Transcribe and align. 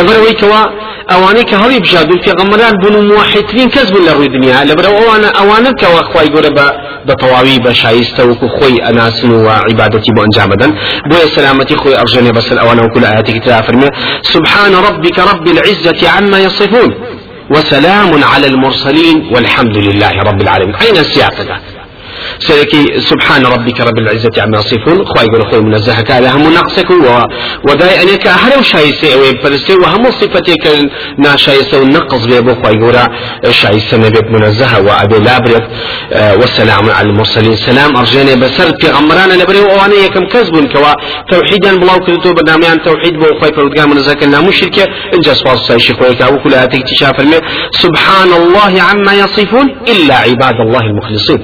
لبروي 0.00 0.32
كوا 0.32 0.64
اواني 1.12 1.42
كهري 1.42 1.84
في 2.24 2.30
غمران 2.38 2.74
بنو 2.82 3.00
موحدين 3.02 3.68
كسب 3.68 3.96
لروي 3.96 4.26
الدنيا 4.26 4.64
لبرو 4.64 4.98
اوانا 4.98 5.28
اوانا 5.28 5.70
كوا 5.72 6.02
خواي 6.02 6.26
قربا 6.28 6.66
بطواوي 7.06 7.58
بشايستا 7.58 8.22
وكو 8.22 8.48
خوي 8.48 8.76
اناسن 8.88 9.30
وعبادتي 9.30 10.12
بو 10.16 10.22
انجامدا 10.22 10.68
بو 11.10 11.16
سلامتي 11.36 11.76
خوي 11.76 12.00
ارجاني 12.00 12.32
بس 12.32 12.52
الاوانا 12.52 12.82
وكل 12.84 13.04
اياتي 13.04 13.32
كتاب 13.38 13.64
سبحان 14.22 14.74
ربك 14.74 15.18
رب 15.18 15.46
العزة 15.46 16.08
عما 16.08 16.38
يصفون 16.38 16.94
وسلام 17.50 18.24
على 18.24 18.46
المرسلين 18.46 19.30
والحمد 19.34 19.76
لله 19.76 20.10
رب 20.28 20.40
العالمين 20.42 20.74
أين 20.74 20.96
السياق 20.96 21.34
سيكي 22.40 23.00
سبحان 23.00 23.46
ربك 23.46 23.80
رب 23.80 23.98
العزة 23.98 24.30
عما 24.38 24.58
يصفون. 24.58 25.04
خواي 25.04 25.26
يقول 25.26 25.50
خوي 25.50 25.60
منزه 25.60 26.00
كذا 26.02 26.30
هم 26.30 26.52
نقصك 26.52 26.90
و 26.90 27.22
وداي 27.68 28.02
أنك 28.02 28.26
أهل 28.26 28.64
شايسة 28.64 29.14
أو 29.14 29.24
يبرسي 29.24 29.74
وهم 29.74 30.10
صفتك 30.10 30.64
نا 31.18 31.36
شايسة 31.36 31.80
ونقص 31.80 32.26
بيبو 32.26 32.54
خواي 32.54 32.74
يقول 32.74 32.96
شايسة 33.50 33.96
نبيت 33.96 34.24
منزه 34.30 34.80
وأبي 34.86 35.18
لابرك 35.18 35.68
آه 36.12 36.34
والسلام 36.34 36.90
على 36.90 37.08
المرسلين. 37.08 37.56
سلام. 37.56 37.96
أرجاني 37.96 38.36
بسر 38.36 38.68
في 38.80 38.88
غمرانا 38.90 39.32
لبري 39.32 39.60
وأنا 39.60 39.94
يكم 39.94 40.24
كذب 40.26 40.72
كوا. 40.72 40.92
توحيدا 41.30 41.76
بلاو 41.80 41.98
كنتو 41.98 42.32
برنامجان 42.32 42.82
توحيد 42.82 43.14
بو. 43.20 43.38
خواي 43.40 43.52
فرودقان 43.52 43.90
منزه 43.90 44.14
كنا 44.14 44.40
مشركة 44.40 44.84
إنجا 45.14 45.34
سواس 45.34 45.58
سايشي 45.58 45.94
خواي 45.94 46.14
كاو 46.14 46.42
كل 46.42 46.54
اكتشاف 46.54 47.16
سبحان 47.84 48.32
الله 48.32 48.82
عما 48.82 49.12
يصفون 49.14 49.66
إلا 49.88 50.14
عباد 50.14 50.54
الله 50.66 50.80
المخلصين. 50.80 51.42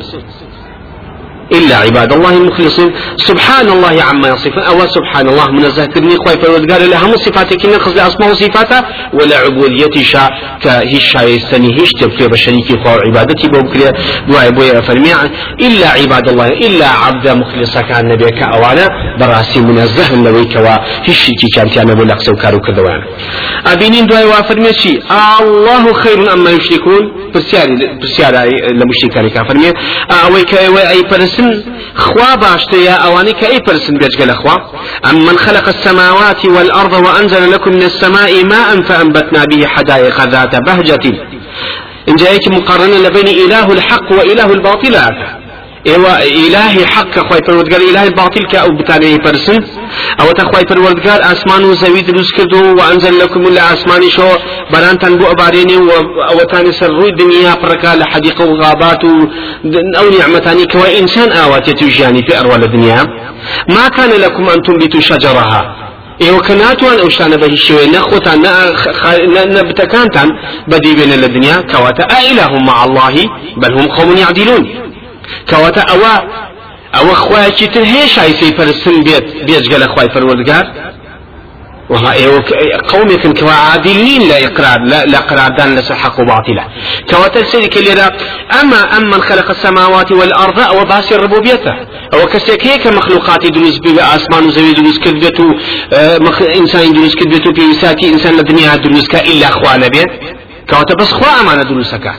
إلا 1.52 1.76
عباد 1.76 2.12
الله 2.12 2.32
المخلصين. 2.36 2.90
سبحان 3.16 3.68
الله 3.68 4.02
عما 4.02 4.28
يصفون. 4.28 4.62
أو 4.62 4.86
سبحان 4.86 5.28
الله 5.28 5.50
منزه 5.50 5.86
كرني 5.86 6.16
خوي 6.16 6.36
فرودقار 6.42 6.80
لها 6.80 7.06
من 7.06 7.16
صفاتك 7.16 7.66
نقص 7.66 7.96
أسماء 7.96 8.30
وصفاته 8.30 8.82
ولا 9.14 9.36
عبوديتي 9.38 10.02
شا 10.02 10.28
كهيش 10.62 11.04
شايستني 11.12 11.80
هيش 11.80 11.90
تبقى 12.00 12.28
بشريكي 12.28 12.74
خو 12.84 12.90
عبادتي 13.06 13.48
بوكري 13.48 13.92
دعاء 14.28 14.50
بويا 14.50 14.80
فرمي 14.80 15.12
إلا 15.60 15.88
عباد 15.88 16.28
الله 16.28 16.46
إلا 16.48 16.88
عبد 16.88 17.28
مخلص 17.28 17.78
كان 17.78 18.08
نبيك 18.08 18.42
أوانا 18.42 18.88
براسي 19.20 19.60
منزه 19.60 20.14
لويك 20.22 20.56
وهيش 20.56 21.26
كي 21.40 21.48
كانت 21.56 21.78
أنا 21.78 21.94
بقول 21.94 22.08
لك 22.08 22.20
سوكارو 22.20 22.58
كذوان 22.60 23.00
أبينين 23.66 24.06
دعاء 24.06 24.26
وافرمي 24.26 24.72
شي 24.72 24.92
الله 25.40 25.92
خير 25.92 26.32
أما 26.32 26.50
يشركون 26.50 27.02
برسياري 27.34 27.74
برسياري 28.00 28.50
لمشركان 28.78 29.28
كافرمي 29.28 29.72
أويك 30.24 30.54
أي 30.54 31.00
فرس 31.10 31.35
پرسن 31.36 31.64
خوا 31.94 32.34
باشتيا 32.34 32.92
اواني 32.92 33.32
كأي 33.32 33.60
پرسن 33.60 33.94
بيجل 33.98 34.30
اخوا 34.30 34.56
أم 35.10 35.26
من 35.26 35.38
خلق 35.38 35.68
السماوات 35.68 36.46
والأرض 36.46 36.92
وأنزل 37.06 37.52
لكم 37.52 37.70
من 37.70 37.82
السماء 37.82 38.44
ماء 38.44 38.80
فأنبتنا 38.80 39.44
به 39.44 39.66
حدائق 39.66 40.24
ذات 40.24 40.56
بهجة. 40.66 41.04
إن 42.08 42.16
جاءك 42.16 42.48
مقارنة 42.48 43.08
بين 43.08 43.28
إله 43.28 43.72
الحق 43.72 44.12
وإله 44.12 44.52
الباطل. 44.52 44.96
إيوا 45.86 46.22
إلهي 46.22 46.86
حق 46.86 47.18
خوي 47.18 47.40
پروردگار 47.46 47.80
إلهي 47.90 48.10
باطل 48.10 48.44
كا 48.52 48.58
أو 48.58 48.70
بتاني 48.70 49.18
پرسن 49.18 49.64
أو 50.20 50.32
تا 50.32 50.44
خوي 50.44 50.64
پروردگار 50.64 51.20
آسمان 51.32 51.64
و 51.64 51.72
زوي 51.72 52.02
دروس 52.02 52.32
کردو 52.32 52.76
و 52.78 52.80
انزل 52.80 53.18
لكم 53.18 53.40
من 53.40 53.58
اسمان 53.58 54.08
شو 54.08 54.28
بران 54.72 54.98
تن 54.98 55.16
بو 55.16 55.26
أباريني 55.30 55.76
و 55.76 55.90
أو 56.30 56.38
تاني 56.38 56.72
سر 56.72 56.90
روي 56.90 57.10
دنيا 57.10 57.54
پركا 57.54 57.96
لحديقة 57.96 58.44
و 58.44 58.54
غابات 58.54 59.04
أو 59.98 60.10
نعمتاني 60.18 60.66
كوا 60.66 60.98
إنسان 60.98 61.32
اوات 61.32 61.68
يتوجاني 61.68 62.22
في 62.22 62.40
اروال 62.40 62.64
الدنيا. 62.64 63.06
ما 63.68 63.88
كان 63.88 64.10
لكم 64.20 64.48
ان 64.48 64.62
تنبتوا 64.62 65.00
شجرها. 65.00 65.86
ئێوە 66.24 66.40
کە 66.46 66.50
ناتوان 66.50 66.96
ئەو 66.98 67.08
شتانە 67.14 67.36
بە 67.42 67.46
هیچ 67.52 67.62
شوێ 67.68 67.84
نەخۆتان 67.94 68.38
بەدی 70.70 70.92
بێنە 70.98 71.16
لە 71.22 71.28
دنیا 71.36 71.58
کەواتە 71.70 72.04
ئائلهم 72.12 72.64
مع 72.64 72.84
الله؟ 72.84 73.14
بل 73.56 73.72
هم 73.78 73.86
قوم 73.86 74.16
يعدلون. 74.16 74.64
کەواتە 75.50 75.82
ئەوە 75.90 76.14
ئەوە 76.96 77.14
خوایەکی 77.24 77.66
تر 77.74 77.84
هەیە 77.92 78.06
شایسەی 78.16 78.52
پەرستن 78.58 78.96
بێت 79.06 79.26
بێجگە 79.46 79.78
لە 79.82 79.86
خوای 79.92 80.08
پەروەردگار. 80.14 80.66
وها 81.90 82.12
قومكم 82.88 83.32
كوا 83.32 83.52
عادلين 83.52 84.28
لا 84.28 84.44
إقرار 84.46 84.80
لا, 84.80 85.04
لا 85.04 85.18
قراردان 85.18 85.74
لس 85.74 85.92
حق 85.92 86.20
وباطلة 86.20 86.64
كوا 87.10 87.28
تلسلك 87.28 87.76
لرا 87.76 88.08
أما 88.60 88.96
أما 88.96 89.18
خلق 89.18 89.50
السماوات 89.50 90.12
والأرض 90.12 90.60
أو 90.60 90.84
باس 90.84 91.12
الربوبية 91.12 91.88
أو 92.14 92.26
كسيكيك 92.26 92.86
مخلوقات 92.86 93.46
دروس 93.46 93.78
بي 93.78 94.00
أسمان 94.00 94.46
وزوي 94.46 94.72
دروس 94.72 94.98
كذبتو 94.98 95.54
مخ... 96.20 96.42
إنسان 96.42 96.92
دروس 96.92 97.14
كذبتو 97.14 97.52
بيساتي 97.52 98.08
إنسان 98.08 98.38
الدنيا 98.38 98.76
دروس 98.76 99.14
إلا 99.14 99.48
أخوانا 99.48 99.88
بيت 99.88 100.10
كوا 100.70 100.94
بس 100.98 101.12
خوا 101.12 101.40
أمانة 101.40 101.62
دروسك 101.62 102.12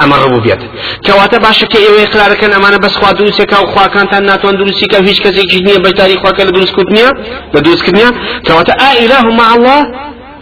ئەمە 0.00 0.16
ڕبوبێت 0.22 0.60
کەواتە 1.06 1.38
باشە 1.44 1.66
کە 1.72 1.78
ئێوە 1.84 2.04
قرارەکەن 2.12 2.50
ئەمانە 2.56 2.78
بەس 2.84 2.94
خوا 2.98 3.10
دروستێکا 3.18 3.58
و 3.62 3.66
خواکانتان 3.72 4.22
ناتوان 4.30 4.54
دروستیکە 4.60 4.98
هیچ 5.08 5.18
کەسێکی 5.24 5.58
نییە 5.66 5.80
بەشداری 5.84 6.16
خواکە 6.22 6.42
لە 6.48 6.52
دروستکردنیە 6.56 7.10
لە 7.54 7.60
دروستکردنیە 7.64 8.10
کەواتە 8.46 8.72
ئائله 8.82 9.20
مع 9.40 9.48
الله 9.56 9.82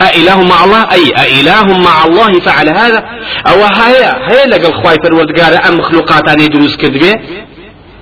أإله 0.09 0.43
مع 0.53 0.65
الله 0.65 0.83
أي 0.93 1.05
أإله 1.25 1.67
مع 1.79 2.05
الله 2.07 2.41
فعل 2.41 2.69
هذا. 2.69 3.05
أو 3.47 3.65
هيا 3.65 4.11
هيا 4.31 4.47
لقل 4.47 4.73
خواي 4.73 4.97
پروردگار 5.05 5.69
أم 5.69 5.79
مخلوقات 5.79 6.29
أن 6.29 6.41
يدرس 6.41 6.77
كذبه 6.77 7.15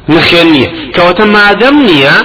نخيرنية 0.09 0.69
كوتا 0.97 1.25
ما 1.25 1.53
دمنية 1.53 2.17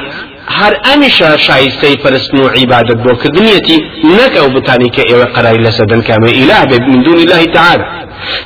هر 0.47 0.81
أمشا 0.93 1.35
شايستي 1.35 1.97
فرسن 2.03 2.37
عبادة 2.57 2.95
بو 2.95 3.15
كدنيتي 3.15 3.77
نك 4.03 4.37
أو 4.37 4.47
بتاني 4.49 4.89
كأيوة 4.89 5.25
قرار 5.25 5.57
لسدن 5.61 6.01
كما 6.01 6.27
إله 6.27 6.63
من 6.63 7.03
دون 7.03 7.19
الله 7.19 7.43
تعالى 7.43 7.85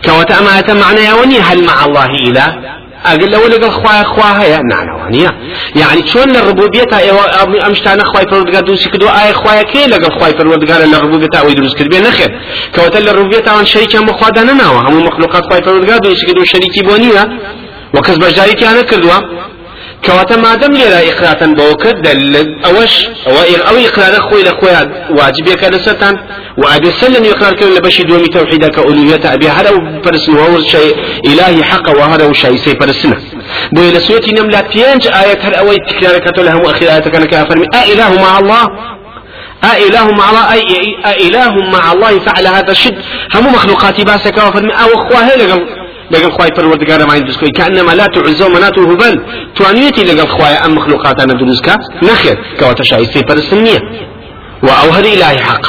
كوتا 0.06 0.42
ما 0.42 0.74
معنى 0.74 1.14
وني 1.14 1.40
هل 1.40 1.64
مع 1.64 1.86
الله 1.86 2.06
إله 2.06 2.80
أقول 3.06 3.32
له 3.32 3.48
لقى 3.48 3.72
خوايا 3.72 4.04
خواها 4.04 4.44
يا 4.44 4.62
نعم 4.72 5.02
وانيا 5.02 5.32
يعني 5.76 6.08
شلون 6.08 6.36
الربوبية 6.36 6.88
أمشتانا 7.68 8.04
خواي 8.04 8.26
فرودقار 8.32 8.64
دوسي 8.64 8.90
كدو 8.90 9.08
آي 9.08 9.34
خوايا 9.34 9.64
كي 9.64 9.88
لقى 9.88 10.20
خواي 10.20 10.32
فرودقار 10.32 10.84
الربوبية 10.84 11.40
أو 11.40 11.50
يدرس 11.50 11.76
كدبي 11.76 12.00
نخير 12.00 12.40
كوتا 12.76 13.00
الربوبية 13.00 13.50
عن 13.52 13.66
شريك 13.66 13.96
هم 13.96 14.12
خوادا 14.12 14.44
ننا 14.44 14.70
وهم 14.70 15.06
مخلوقات 15.06 15.44
خواي 15.46 15.62
فرودقار 15.64 15.98
دوسي 15.98 16.26
كدو 16.26 16.44
شريكي 16.44 16.82
كردوا 18.82 19.20
كواتا 20.06 20.36
ما 20.36 20.56
دام 20.56 20.74
لێرا 20.80 21.00
ئیقراتن 21.08 21.56
بەوە 21.58 21.76
کرد 21.84 22.08
ئەوەش 22.66 22.94
ئەو 23.68 23.76
ئیقرارە 23.84 24.20
خۆی 24.28 24.44
لە 24.48 24.54
خۆیان 24.60 24.88
واجبێکە 25.18 25.68
لەسەرتان 25.74 26.16
و 26.58 26.64
ئەبێ 26.72 26.92
سەر 27.00 27.10
لە 27.16 27.20
نوێقرارکردن 27.24 27.74
لە 27.78 27.82
بەشی 27.86 28.04
دومی 28.10 28.30
تەوحیدە 28.36 28.70
کە 28.76 28.82
ئولویەتە 28.88 29.28
ئەبێ 29.34 29.50
هەرە 29.58 29.72
و 29.76 29.80
پرسن 30.04 30.34
وەور 30.40 30.62
شەی 30.72 30.90
ئیلاهی 31.28 31.64
حەقە 31.72 31.92
و 31.98 32.02
هەرە 32.12 32.26
و 32.30 32.34
شایسەی 32.34 32.76
پرسنە 32.82 33.18
بۆیە 33.76 33.92
لە 33.96 34.00
سوەتی 34.08 34.32
نەملا 34.38 34.62
پێنج 34.74 35.02
ئاەت 35.16 35.42
هەر 35.46 35.54
ئەوەی 35.60 35.80
تکرارەکەتۆ 35.90 36.40
لە 36.46 36.52
هەموو 36.54 36.70
ئەخیرایەتەکەنە 36.72 37.28
کە 37.32 37.36
فەرمی 37.50 37.68
ئائیله 37.76 38.10
مع 38.26 38.34
الله. 38.40 38.66
أإله 39.64 40.08
مع 40.20 40.30
الله. 40.30 40.54
أي 40.54 40.62
أإله 41.06 41.54
مع 41.76 41.92
الله 41.94 42.20
فعل 42.20 42.48
هذا 42.48 42.72
الشد. 42.72 42.98
هم 43.36 43.54
مخلوقاتي 43.56 44.04
باسك 44.04 44.38
وفرمي 44.38 44.74
أو 44.84 44.90
أخوة 44.98 45.36
لقل. 45.36 45.79
لقل 46.12 46.32
خواي 46.32 46.50
پروردگار 46.50 47.06
ما 47.08 47.16
يندرس 47.16 47.38
كوي 47.38 47.52
كأنما 47.52 47.92
لا 47.92 48.06
تعز 48.06 48.42
ومنات 48.42 48.78
وهبل 48.78 49.24
توانيتي 49.56 50.04
لقل 50.04 50.28
خواي 50.28 50.54
أم 50.54 50.76
مخلوقات 50.76 51.22
أنا 51.22 51.34
كا 51.66 51.78
نخير 52.04 52.38
كواتا 52.60 52.84
شايستي 52.84 53.22
پرسنية 53.22 53.80
وأوهر 54.64 55.04
إلهي 55.04 55.40
حق. 55.40 55.66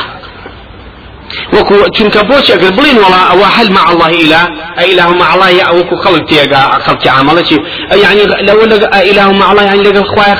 وكو 1.53 1.75
بوش 2.23 2.51
اگر 2.51 2.71
بلين 2.71 2.99
ولا 2.99 3.31
أو 3.31 3.43
هل 3.45 3.73
مع 3.73 3.93
الله 3.93 4.09
إله 4.09 4.49
إله 4.79 5.11
مع 5.11 5.35
الله 5.35 5.49
يا 5.49 5.71
وكو 5.71 5.97
خلق 5.97 6.25
تيغا 6.25 6.79
خلق 6.79 7.09
عملتي 7.09 7.57
يعني 7.93 8.23
لو 8.25 8.61
لقى 8.65 9.11
إله 9.11 9.33
مع 9.33 9.53
الله 9.53 9.63
يعني 9.63 9.83
لقى 9.83 10.05
خواي 10.05 10.37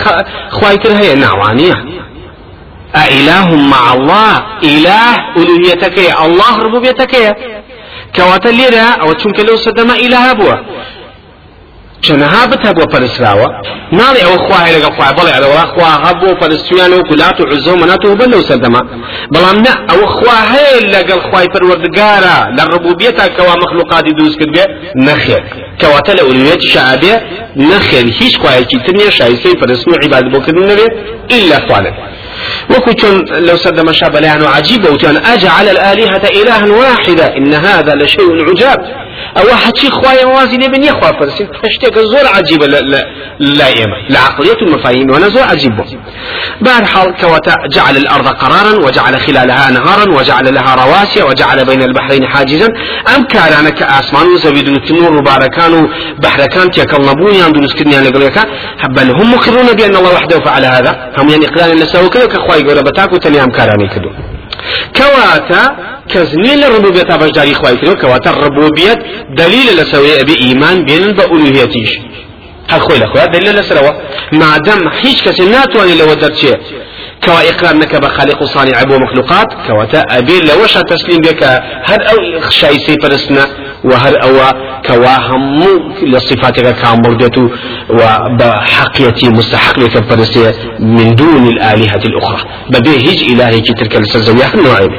خواي 0.51 0.79
هي 0.85 1.15
نعوانيه 1.15 1.85
أإله 2.97 3.57
مع 3.57 3.95
الله 3.95 4.43
إله 4.63 5.15
ألوهيتك 5.37 5.99
الله 6.25 6.57
ربوبيتك 6.59 7.37
کەواتە 8.17 8.51
لێرە 8.59 8.87
ئەوە 9.01 9.15
چونکە 9.21 9.43
لەو 9.49 9.57
سەدەما 9.67 9.95
ئیلاها 10.03 10.33
بووە 10.39 10.57
چەنەها 12.07 12.43
بتە 12.53 12.71
بۆ 12.77 12.85
پەرسراوە 12.93 13.49
ناڵێ 13.99 14.21
ئەوە 14.27 14.39
خوای 14.45 14.71
لەگە 14.77 14.91
خوای 14.97 15.13
بڵێ 15.19 15.33
ئەوە 15.37 15.65
خوا 15.73 15.91
هەبوو 16.05 16.39
پەرستویان 16.41 16.93
و 16.93 17.03
گولات 17.11 17.41
و 17.41 17.45
عزە 17.53 17.71
و 17.73 17.77
منات 17.83 18.05
و 18.05 18.17
بە 18.21 18.27
لەو 18.33 18.43
سەردەما 18.49 18.83
بەڵام 19.35 19.59
نە 19.67 19.73
ئەوە 19.89 20.07
خوا 20.17 20.39
هەیە 20.53 20.77
لەگەڵ 20.95 21.21
خوای 21.29 21.49
پەروەردگارە 21.55 22.37
لە 22.57 22.63
ڕبوبیەتا 22.73 23.27
کەوا 23.37 23.55
مەخلوقاتی 23.63 24.13
دروست 24.19 24.37
کرد 24.41 24.53
بێ 24.57 24.65
نەخێر 25.07 25.43
کەواتە 25.81 26.13
لە 26.19 26.23
ئولویەتی 26.27 26.69
شعبێ 26.75 27.15
نەخێر 27.71 28.07
هیچ 28.19 28.35
خوایەکی 28.41 28.79
تر 28.85 28.95
نییە 28.99 29.11
شایستەی 29.19 29.55
پەرست 29.61 29.85
و 29.89 29.93
عیباد 30.03 30.25
بۆکردن 30.35 30.65
نەبێ 30.71 30.87
إلا 31.37 31.59
خوالد 31.67 31.95
وكو 32.71 32.91
لو 33.33 33.57
سد 33.57 33.81
مشاب 33.81 34.15
يعني 34.15 34.47
عجيب 34.47 34.85
وتان 34.85 35.17
أجعل 35.17 35.69
الآلهة 35.69 36.23
إلها 36.43 36.73
واحدة 36.73 37.37
إن 37.37 37.55
هذا 37.55 37.95
لشيء 37.95 38.49
عجاب. 38.49 38.79
أو 39.37 39.57
حتشي 39.57 39.91
خوايا 39.91 40.25
موازي 40.25 40.57
نبن 40.57 40.83
يخوا 40.83 41.21
فرسين 41.21 41.49
تشتيك 41.63 41.99
زور 41.99 42.27
عجيبة 42.37 42.67
لا 43.41 43.67
إيمة 43.67 43.97
العقلية 44.11 44.57
المفاهيم 44.63 45.11
وأنا 45.11 45.29
زور 45.29 45.43
عجيب. 45.43 45.73
بهر 46.61 47.11
كوتا 47.21 47.55
جعل 47.75 47.97
الأرض 47.97 48.29
قرارا 48.29 48.87
وجعل 48.87 49.21
خلالها 49.21 49.71
نهارا 49.71 50.17
وجعل 50.19 50.55
لها 50.55 50.75
رواسي 50.75 51.23
وجعل 51.23 51.65
بين 51.65 51.83
البحرين 51.83 52.27
حاجزا. 52.27 52.69
أم 53.17 53.25
كان 53.25 53.69
كأسمان 53.69 54.27
وزبيد 54.27 54.69
التنور 54.69 55.17
وباركان 55.17 55.89
بحر 56.19 56.47
كان 56.47 56.71
تيكال 56.71 57.03
نبوني 57.07 57.43
عند 57.43 57.57
نسكني 57.57 58.01
لقليك 58.01 58.39
بل 58.97 59.11
هم 59.11 59.35
مقرون 59.35 59.73
بأن 59.73 59.97
الله 59.97 60.15
وحده 60.15 60.41
فعل 60.41 60.65
هذا. 60.65 61.13
هم 61.19 61.29
يعني 61.29 61.47
قلان 61.47 61.79
لسه 61.79 62.07
وكذا 62.07 62.27
كخواي 62.27 62.63
قربتاك 62.63 63.13
وتنيام 63.13 63.51
كاراني 63.51 63.89
كدو. 63.89 64.11
کەواتە 64.99 65.65
کەس 66.13 66.31
نیە 66.43 66.57
لە 66.63 66.67
ڕبوبێت 66.75 67.07
تا 67.11 67.17
بەشداری 67.23 67.55
خوایکردەوە 67.61 67.97
کەواتە 68.03 68.31
ڕبوبیت 68.43 68.99
دلیلە 69.41 69.73
لە 69.79 69.85
سەوەی 69.93 70.17
ئەبێ 70.21 70.35
ئیمان 70.45 70.79
بێنن 70.87 71.13
بە 71.19 71.25
ئولوهێتیش 71.31 71.91
هەخۆی 72.73 72.99
لە 73.03 73.07
خۆیان 73.11 73.31
دلیل 73.35 73.53
لەسەرەوە 73.61 73.93
مادەم 74.41 74.81
هیچ 75.03 75.19
کەسێ 75.27 75.45
ناتوانێت 75.55 75.99
لەوە 76.01 76.15
دەرچێت 76.23 76.61
كوا 77.25 77.49
إقرار 77.51 77.77
نك 77.77 77.97
بخالق 77.97 78.45
صانع 78.45 78.83
ومخلوقات 78.91 79.47
كواتا 79.67 80.01
أبي 80.11 80.41
لوشا 80.41 80.81
تسليم 80.81 81.21
بك 81.21 81.43
هر 81.85 82.01
أو 82.11 82.51
شاي 82.51 82.79
سي 82.79 82.97
فرسنا 83.03 83.47
وهر 83.85 84.23
أو 84.23 84.37
كوا 84.87 85.17
هم 85.29 85.63
لصفاتك 86.03 86.75
كامل 86.83 87.17
بيتو 87.19 87.49
وبحقيتي 87.91 89.29
مستحق 89.29 89.79
لك 89.79 90.05
فرسي 90.11 90.53
من 90.81 91.15
دون 91.15 91.47
الآلهة 91.47 92.03
الأخرى. 92.11 92.45
ببي 92.71 92.91
هيج 92.91 93.31
إلهي 93.33 93.61
كي 93.61 93.73
تلك 93.73 93.97
السزوية 93.97 94.55
النوعين 94.55 94.91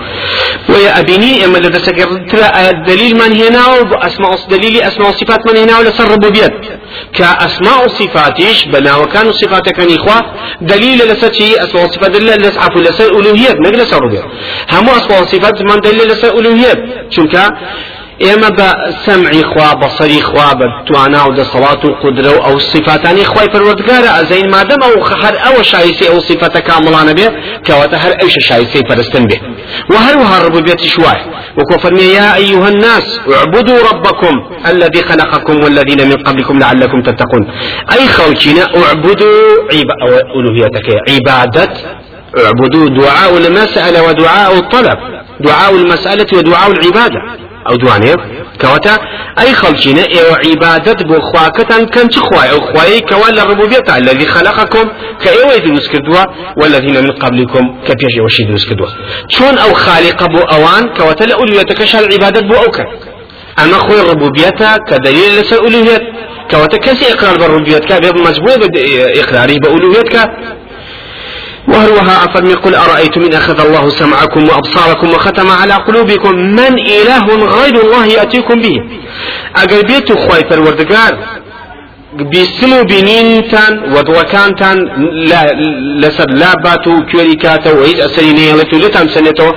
ويا 0.70 1.00
أبيني 1.00 1.46
إما 1.46 1.58
لدى 1.58 1.80
سكر 1.80 2.08
الدليل 2.70 3.14
من 3.16 3.42
هنا 3.42 3.68
وأسماء 3.68 4.32
دليل 4.50 4.82
أسماء 4.82 5.12
صفات 5.12 5.40
من 5.54 5.58
هنا 5.58 5.80
ولا 5.80 5.92
سر 5.92 6.12
ربوبيات 6.12 6.54
كأسماء 7.14 7.88
صفاتيش 7.88 8.66
بنا 8.66 8.96
وكانوا 8.96 9.32
صفاتك 9.32 9.80
إخوة 9.80 10.22
دليل 10.62 10.98
لساتي 10.98 11.64
أسماء 11.64 11.88
صفات 11.88 12.12
دليل 12.12 12.42
لسعف 12.42 12.78
لسا 12.78 13.06
ألوهيات 13.06 13.56
نقل 13.56 13.94
ربوبيات 13.94 14.26
هم 14.72 14.90
أسماء 14.90 15.24
صفات 15.24 15.62
من 15.62 15.80
دليل 15.82 16.08
لسا 16.08 16.30
ألوهيات 16.40 16.78
شنك 17.10 17.36
ئێمە 18.24 18.50
بە 18.58 18.70
سەمعی 19.06 19.44
خوا 19.52 19.70
بەسەری 19.82 20.22
خوا 20.30 20.50
بە 20.60 20.66
توانا 20.88 21.22
و 21.28 21.36
دەسەڵات 21.40 21.82
و 21.86 21.90
قدرە 22.04 22.32
و 22.38 22.42
ئەو 22.46 22.60
سیفاتانی 22.60 23.26
خی 23.32 23.48
پەروەردگارە. 23.54 24.10
ئەزین 24.18 24.48
مادەم 24.56 24.82
ئەو 24.86 24.96
هەر 25.24 25.36
ئەوە 25.44 25.62
شایستی 25.72 26.06
ئەو 26.12 26.20
سیفەتە 26.30 26.62
کامڵانە 26.68 27.14
بێ 27.18 27.28
کەواتە 27.68 27.98
هەر 28.04 28.14
ئەوش 28.20 28.36
شایستی 28.50 28.82
پەرستن 28.90 29.24
بێ. 29.30 29.38
وهروها 29.90 30.36
ربوبيتي 30.46 30.88
شوي 30.96 31.20
وكفرني 31.58 32.08
يا 32.20 32.36
أيها 32.36 32.68
الناس 32.74 33.20
اعبدوا 33.36 33.80
ربكم 33.92 34.34
الذي 34.72 35.02
خلقكم 35.02 35.64
والذين 35.64 36.02
من 36.12 36.18
قبلكم 36.28 36.60
لعلكم 36.60 37.02
تتقون. 37.02 37.44
أي 37.94 38.08
خلقنا 38.08 38.64
اعبدوا 38.84 39.38
عب... 39.74 39.90
ألوهيتك 40.38 40.88
عبادة 41.10 41.70
اعبدوا 42.46 42.86
دعاء 42.90 43.38
المسألة 43.38 44.00
ودعاء 44.08 44.52
الطلب. 44.58 44.98
دعاء 45.40 45.76
المسألة 45.76 46.28
ودعاء 46.38 46.72
العبادة. 46.72 47.22
أو 47.70 47.76
دوانێ 47.82 48.14
کەواتە 48.62 48.94
ئەی 49.40 49.52
خەڵکینە 49.60 50.06
ئێوە 50.16 50.36
عیبادت 50.46 51.00
بۆ 51.10 51.18
خواکەتان 51.30 51.84
کەم 51.94 52.08
چ 52.14 52.16
خوای 52.28 52.50
ئەو 52.52 52.62
خوایی 52.68 53.02
کەوا 53.10 53.30
لە 53.38 53.44
ڕبوبێتە 53.50 53.92
الذي 54.02 54.26
خلقكم 54.36 54.86
ئێوەی 55.26 55.60
دروست 55.68 55.90
کردووە 55.94 56.24
والذین 56.60 56.98
من 57.06 57.12
قبلكم 57.24 57.64
کە 57.86 57.94
پێش 58.00 58.14
ئێوەشی 58.18 58.44
دروست 58.50 58.68
کردووە. 58.70 58.90
چۆن 59.34 59.56
ئەو 59.62 59.72
خالقە 59.84 60.28
بۆ 60.34 60.42
ئەوان 60.52 60.84
کەواتە 60.98 61.24
لە 61.30 61.36
ئولویەتەکەش 61.40 61.92
عیبادت 62.14 62.44
بۆ 62.50 62.56
ئەو 62.62 62.72
کرد 62.78 62.92
ئەمە 63.60 63.80
خۆی 63.86 64.02
ڕبوبیەتە 64.10 64.72
کە 64.88 64.96
دلیل 65.06 65.32
لەسەر 65.40 65.60
ئولوهێت 65.66 66.04
کەواتە 66.52 66.78
کەسی 66.86 67.06
ئقرار 67.12 67.36
بە 67.42 67.48
وهروها 71.68 72.26
أفرمي 72.26 72.54
قل 72.54 72.76
أرأيتم 72.76 73.22
إن 73.24 73.34
أخذ 73.34 73.60
الله 73.60 73.90
سمعكم 73.90 74.50
وأبصاركم 74.50 75.12
وختم 75.12 75.50
على 75.50 75.74
قلوبكم 75.74 76.36
من 76.36 76.80
إله 76.80 77.26
غير 77.58 77.76
الله 77.82 78.06
يأتيكم 78.06 78.62
به. 78.62 78.76
أقل 79.56 79.84
بيتو 79.84 80.16
خواي 80.16 80.50
فالوردقار 80.50 81.18
بیسم 82.20 82.74
و 82.74 82.84
بینینتان 82.84 83.74
وەدڵەکانتان 83.96 84.78
لەسەر 86.02 86.30
لابات 86.42 86.88
و 86.88 86.94
کوێری 87.10 87.38
کاتەوە 87.44 87.78
و 87.80 87.84
هیچ 87.84 88.00
ئەسەری 88.06 88.34
نێڵێت 88.38 88.74
و 88.74 88.78
لێتان 88.84 89.08
سنێتەوە 89.16 89.54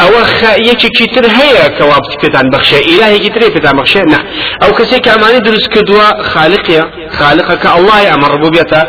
ئەوە 0.00 0.22
یەکێکی 0.70 1.06
تر 1.14 1.24
هەیە 1.38 1.64
کەوا 1.78 1.98
پێتان 2.22 2.46
بەخشێ 2.52 2.80
ئیلاهێکی 2.88 3.30
ترێ 3.34 3.48
پێتان 3.54 3.74
بەخشێ 3.80 4.02
نه 4.12 4.18
ئەو 4.62 4.72
کەسێک 4.78 5.04
ئەمانی 5.12 5.40
دروست 5.46 5.68
کردووە 5.74 6.08
خالقیە 6.32 6.84
خالقە 7.18 7.54
کە 7.62 7.68
ئەڵڵای 7.74 8.06
ئەمە 8.10 8.26
ڕبوبێتە 8.32 8.82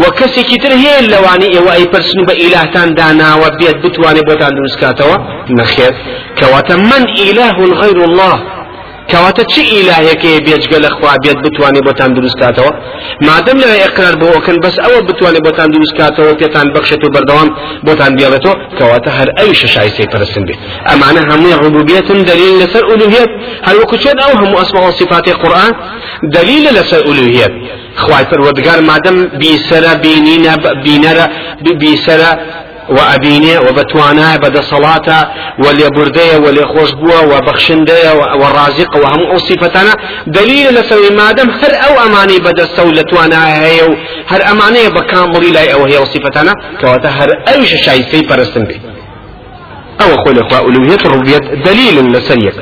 و 0.00 0.04
کەسێکی 0.18 0.58
تر 0.62 0.72
هەیە 0.82 1.00
لەوانی 1.12 1.48
ئێوە 1.54 1.72
ئەی 1.76 1.86
پرسن 1.92 2.20
بە 2.28 2.34
ئیلاهتان 2.42 2.88
داناوە 2.98 3.48
بێت 3.58 3.76
بتوانێت 3.84 4.24
بۆتان 4.28 4.52
دروست 4.58 4.76
کاتەوە 4.82 5.16
نەخێر 5.58 5.94
کەواتە 6.38 6.74
من 6.90 7.02
ئیله 7.18 7.48
غیر 7.82 7.98
الله؟ 8.08 8.36
کەواتە 9.10 9.42
چی 9.52 9.62
ئیلاهەکەی 9.72 10.38
بێجگە 10.46 10.78
لە 10.84 10.90
خوا 10.96 11.14
بێت 11.24 11.38
بتوانێت 11.44 11.84
بۆتان 11.88 12.10
دروست 12.18 12.36
کاتەوە 12.42 12.72
مادەم 13.28 13.58
لە 13.62 13.68
ئەقرار 13.84 14.14
بۆکەن 14.22 14.56
بەس 14.64 14.76
ئەوە 14.84 15.00
بتوانێت 15.08 15.42
بۆتان 15.46 15.68
دروست 15.74 15.94
کاتەوە 16.00 16.32
پێتان 16.40 16.66
بەخشێت 16.74 17.02
و 17.04 17.08
بەردەوام 17.14 17.48
بۆتان 17.86 18.12
بێڵێتەوە 18.18 18.54
کەواتە 18.78 19.10
هەر 19.18 19.28
ئەوی 19.38 19.54
شایستی 19.74 20.06
پرسن 20.12 20.44
بێت 20.48 20.58
ئەمانە 20.88 21.22
هەمووی 21.30 21.54
ڕبوبیەتن 21.62 22.18
دلیل 22.30 22.52
لەسەر 22.62 22.84
ئولوهیت 22.90 23.30
هەروەکو 23.68 23.96
چێن 24.02 24.18
ئەو 24.24 24.32
هەموو 24.40 24.60
ئەسما 24.60 24.90
صفاتی 25.00 25.32
قورآن 25.42 25.72
دلیل 26.36 26.64
لەسەر 26.76 27.00
ئولوهیت 27.08 27.54
خوای 28.02 28.24
پەروەردگار 28.30 28.80
مادەم 28.90 29.18
بیسەرە 29.40 29.92
بینینە 30.04 30.54
بینەرە 30.84 31.26
بیسەرە 31.80 32.30
وأبيني 32.88 33.58
وبتوانا 33.58 34.36
بدا 34.36 34.60
صلاة 34.62 35.32
واللي 35.58 35.90
بردية 35.90 36.36
واللي 36.36 36.66
خوش 36.66 36.90
بوا 36.92 37.20
وبخشندية 37.36 38.10
والرازق 38.12 38.96
وهم 38.96 39.20
أو 39.30 39.38
صفتنا 39.38 39.94
دليل 40.26 40.74
لسوي 40.74 41.10
مادم 41.16 41.50
هر 41.50 41.72
أو 41.88 42.06
أماني 42.06 42.38
بدا 42.38 42.64
سولة 42.64 43.04
وأنا 43.12 43.64
هي 43.64 43.80
هر 44.28 44.42
أماني 44.50 44.88
بكامل 44.88 45.52
لا 45.52 45.72
أو 45.74 45.84
هي 45.84 46.04
صفتنا 46.04 46.52
كواتا 46.80 47.08
هر 47.08 47.28
أيش 47.48 47.70
شيء 47.74 48.02
سي 48.02 48.26
برستن 48.26 48.64
بي. 48.64 48.80
أو 50.00 50.06
أخوة 50.14 50.32
الأخوة 50.32 50.68
ألوهية 50.68 50.98
الربوبية 51.06 51.38
دليل 51.38 52.12
لسرية 52.12 52.52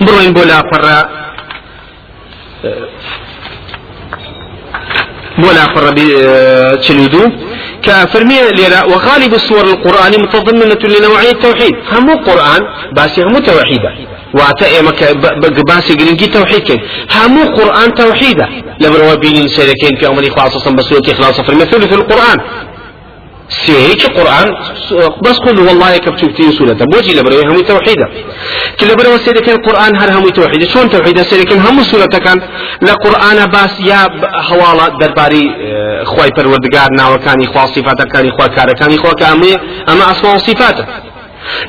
بروين 0.00 0.32
بولا 0.32 0.62
فرا 0.72 1.08
بولا 5.38 5.64
فرا 5.74 5.90
بتشلودو 5.96 7.30
كفرمي 7.82 8.38
ليرا 8.58 8.84
وغالب 8.84 9.34
الصور 9.34 9.64
القرآن 9.64 10.12
متضمنة 10.22 10.82
لنوعية 10.98 11.30
التوحيد. 11.30 11.74
هم 11.92 12.10
قرآن 12.28 12.60
بس 12.96 13.18
هم 13.18 13.38
توحيدا 13.38 13.92
واتا 14.34 14.82
مك 14.82 15.00
باسي 15.68 15.94
جرينكي 15.94 16.26
توحيد 16.26 16.62
كين 16.62 16.80
هم 17.16 17.54
قرآن 17.58 17.94
توحيدا 17.94 18.48
لبروا 18.80 19.14
بين 19.14 19.48
سيركين 19.48 19.96
في 20.00 20.06
أمر 20.06 20.30
خاصة 20.36 20.74
بسورة 20.74 21.02
إخلاص 21.08 21.40
فرمي 21.40 21.64
ثلث 21.64 21.92
القرآن. 21.92 22.38
سيهيك 23.66 24.06
قرآن 24.18 24.54
بس 25.22 25.38
قل 25.38 25.58
والله 25.58 25.96
كبتوكتين 25.96 26.50
سورة 26.52 26.72
بوجي 26.92 27.12
لبروا 27.18 27.44
هم 27.52 27.60
توحيدا 27.60 28.08
كل 28.80 28.86
لبروا 28.86 29.16
سيركين 29.16 29.54
القرآن 29.54 29.96
هر 30.00 30.10
هم 30.18 30.28
توحيدا 30.28 30.66
شون 30.66 30.90
توحيدا 30.90 31.22
سيركين 31.22 31.60
هم 31.60 31.82
سورة 31.82 32.06
كان. 32.06 32.38
لقرآن 32.82 33.46
باس 33.50 33.80
يا 33.80 34.00
حوالا 34.48 34.88
درباري 35.00 35.44
خواي 36.04 36.30
پروردگار 36.30 36.88
خوا 37.52 37.66
صفاتكاني 37.66 38.30
خوا 38.30 38.46
كاركاني 38.46 38.96
خوا 38.96 39.12
كامي 39.12 39.54
أما 39.88 40.10
أسماء 40.10 40.36
صفاته 40.38 40.86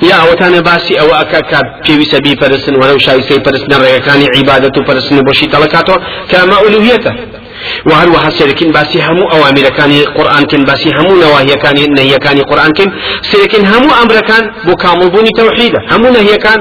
یا 0.01 0.15
ئەوەتانە 0.21 0.61
باسی 0.69 0.93
ئەوە 0.99 1.15
ئەکا 1.21 1.41
کات 1.51 1.67
پێویستە 1.85 2.17
بیپەرستن 2.25 2.75
وەرە 2.81 2.93
و 2.95 2.99
شایستەی 3.05 3.39
پەرستنە 3.45 3.77
ڕێگەکانی 3.83 4.27
عیبادەت 4.35 4.77
و 4.77 4.83
پەرستن 4.87 5.17
بۆشی 5.27 5.47
تەڵکاتەوە 5.53 5.97
کە 6.29 6.35
ئەمە 6.41 6.57
ئولوهیەتە 6.63 7.11
وهروها 7.86 8.29
سيركن 8.29 8.72
باسي 8.72 9.01
همو 9.01 9.24
أوامر 9.36 9.70
كان 9.77 9.91
قرآن 10.17 10.43
كن 10.51 10.63
باسي 10.70 10.89
همو 10.98 11.15
نواهي 11.15 11.55
كان 11.63 11.93
نهي 11.93 12.17
كان 12.25 12.38
قرآن 12.41 12.72
كن 12.77 12.89
سيركن 13.22 13.65
همو 13.65 13.89
أمر 14.01 14.20
كان 14.29 14.43
بو 14.65 14.75
كامل 14.75 15.10
بوني 15.10 15.32
همو 15.91 16.10
نهي 16.10 16.38
كان 16.38 16.60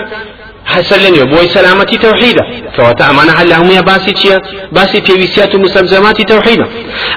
حسن 0.67 1.25
بوي 1.31 1.49
سلامتي 1.49 1.97
توحيدا. 1.97 2.45
كواتا 2.77 3.11
أمانة 3.11 3.33
هل 3.33 3.49
لهم 3.49 3.71
يا 3.71 3.81
باسي 3.81 4.13
تيا 4.13 4.41
باسي 4.73 5.01
بيويسيات 5.01 5.57
مستلزمات 5.57 6.21
توحيدا. 6.21 6.67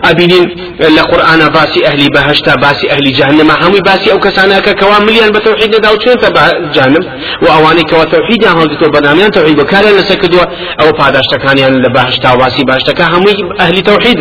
أبينين 0.04 0.46
القرآن 0.82 1.50
باسي 1.50 1.88
أهل 1.88 2.10
بهشتا 2.10 2.56
باسي 2.56 2.92
أهل 2.92 3.14
جهنم 3.14 3.52
همي 3.52 3.80
باسي 3.80 4.12
أو 4.12 4.20
كسانا 4.20 4.60
كوا 4.60 5.00
مليان 5.00 5.32
بتوحيد 5.32 5.72
داو 5.72 5.96
تشين 5.96 6.18
تبع 6.18 6.52
جهنم. 6.76 7.04
وأواني 7.42 7.84
كوا 7.84 8.04
توحيد 8.04 8.46
هل 8.46 8.68
دكتور 8.68 8.90
برنامجان 8.90 9.32
توحيد. 9.32 9.60
وكالا 9.60 10.00
لسكدوا 10.00 10.46
أو 10.82 10.92
باداش 10.92 11.28
تكاني 11.32 11.70
لبهشتا 11.70 12.36
باسي 12.36 12.64
بهشتا 12.64 13.06
همي 13.14 13.34
أهل 13.60 13.82
توحيد. 13.82 14.20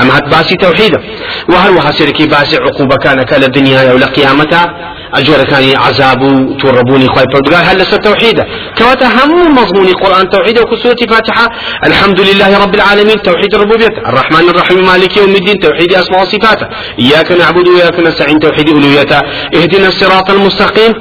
أما 0.00 0.16
هات 0.16 0.28
باسي 0.28 0.56
توحيدا 0.56 1.00
وهل 1.48 1.76
وحسيركي 1.76 2.26
باسي 2.26 2.56
عقوبة 2.56 2.96
كان 2.96 3.22
كالدنيا 3.22 3.92
ولا 3.92 4.06
قيامتها 4.06 4.92
أجور 5.14 5.44
كان 5.44 5.76
عذاب 5.76 6.20
توربوني 6.60 7.08
خواي 7.08 7.24
بردقال 7.34 7.64
هل 7.64 7.76
لسه 7.76 7.96
توحيدا؟ 7.96 8.46
كواتا 8.78 9.06
هم 9.06 9.54
مضمون 9.54 9.88
القرآن 9.88 10.28
توحيد 10.28 10.58
وكسورة 10.58 10.96
فاتحة 11.08 11.48
الحمد 11.86 12.20
لله 12.20 12.62
رب 12.64 12.74
العالمين 12.74 13.22
توحيد 13.22 13.54
الربوبية 13.54 13.86
الرحمن 13.86 14.48
الرحيم 14.48 14.86
مالك 14.86 15.16
يوم 15.16 15.34
الدين 15.34 15.58
توحيد 15.58 15.92
أسماء 15.94 16.22
وصفاته 16.22 16.66
إياك 16.98 17.32
نعبد 17.32 17.68
وإياك 17.68 18.00
نستعين 18.00 18.38
توحيد 18.38 18.68
ألوهيته 18.68 19.18
اهدنا 19.54 19.88
الصراط 19.88 20.30
المستقيم 20.30 20.92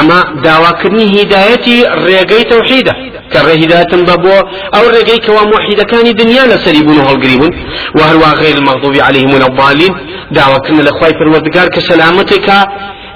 أما 0.00 0.18
داواكرني 0.44 1.22
هدايتي 1.22 1.86
ريقي 2.06 2.44
توحيده 2.44 2.92
كره 3.32 3.52
هداية 3.52 3.92
بابو 4.08 4.32
أو 4.74 4.88
ريقي 4.88 5.18
كوا 5.26 5.42
موحدة 5.52 5.84
كان 5.84 6.14
دنيا 6.14 6.46
لسريبون 6.46 6.98
هالقريبون 6.98 7.50
وهل 7.96 8.16
غير 8.42 8.56
المغضوب 8.58 8.96
عليهم 8.96 9.34
ولا 9.34 9.46
الضالين 9.46 9.94
داواكرنا 10.30 10.82
لأخوي 10.82 11.10
فرودقار 11.18 11.68
كسلامتك 11.68 12.48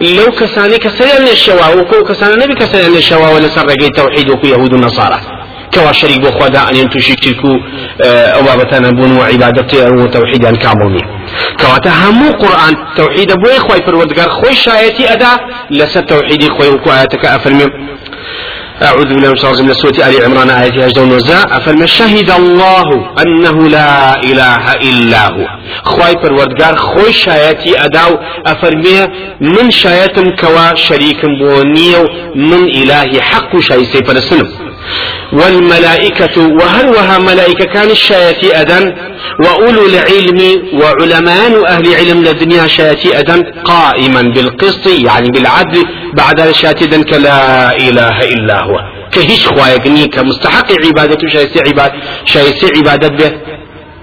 لو 0.02 0.30
كساني 0.32 0.78
كسريان 0.78 1.22
الشوا 1.22 1.74
وكو 1.74 2.04
كسان 2.04 2.38
نبي 2.38 2.54
كسريان 2.54 2.92
الشوا 2.94 3.28
ولا 3.34 3.48
سرقي 3.48 3.88
توحيد 3.96 4.30
وكو 4.30 4.46
يهود 4.46 4.72
النصارى 4.74 5.20
كوا 5.74 5.92
شريك 5.92 6.20
بو 6.20 6.30
خدا 6.30 6.70
أن 6.70 6.76
ينتو 6.76 6.98
شركو 6.98 7.52
أو 8.04 8.42
بابتنا 8.42 8.90
بون 8.90 9.16
وعبادتي 9.16 9.86
أو 9.86 10.06
توحيد 10.06 10.44
أن 10.46 10.56
كامل 10.56 11.00
كوا 11.60 11.78
تهمو 11.78 12.30
قرآن 12.42 12.74
توحيد 12.96 13.30
ابو 13.30 13.46
أخوي 13.56 13.78
فرودگار 13.86 14.28
خوي 14.28 14.54
شايتي 14.54 15.12
أدا 15.12 15.32
لس 15.70 15.94
توحيدي 15.94 16.48
خوي 16.50 16.68
وكو 16.68 16.90
آياتك 16.90 17.24
افرمي 17.24 17.66
أعوذ 18.80 19.04
بالله 19.04 19.28
من 19.28 19.32
الشيطان 19.32 19.66
من 19.66 19.72
سورة 19.74 20.08
آل 20.08 20.24
عمران 20.24 20.50
آية 20.50 20.84
هجد 20.84 20.98
ونزاء 20.98 21.60
فلما 21.60 21.86
شهد 21.86 22.30
الله 22.30 22.84
أنه 23.22 23.68
لا 23.68 24.22
إله 24.22 24.72
إلا 24.74 25.26
هو. 25.28 25.46
خواي 25.84 26.14
پروردگار 26.16 26.74
خوي 26.76 27.12
شايتي 27.12 27.84
أداو. 27.84 28.18
أفرمي 28.46 29.08
من 29.40 29.70
شايتم 29.70 30.30
كوا 30.30 30.74
شريك 30.74 31.20
بونيو 31.40 32.08
من 32.34 32.64
إله 32.68 33.20
حق 33.20 33.60
شاي 33.60 33.84
سيفر 33.84 34.12
السلم 34.12 34.48
والملائكة 35.32 36.40
وهروها 36.48 37.18
ملائكة 37.18 37.64
كان 37.64 37.90
الشايتي 37.90 38.60
أدن 38.60 38.94
وأولو 39.44 39.86
العلم 39.86 40.62
وعلماء 40.80 41.66
أهل 41.68 41.94
علم 41.94 42.18
الدنيا 42.26 42.66
شايتي 42.66 43.18
أدن 43.18 43.42
قائما 43.64 44.22
بالقسط 44.22 44.86
يعني 44.86 45.30
بالعدل 45.30 45.84
بعد 46.14 46.40
الشاتي 46.40 46.86
كلا 46.86 47.76
إله 47.76 48.22
إلا 48.22 48.62
هو. 48.62 48.76
كهيش 49.12 49.46
خوايقني 49.46 50.08
كمستحق 50.08 50.66
عبادة 50.86 51.28
شايسي 51.28 51.60
عباد 51.68 51.92
شايسي 52.24 52.66
عبادة 52.76 53.08
به 53.08 53.32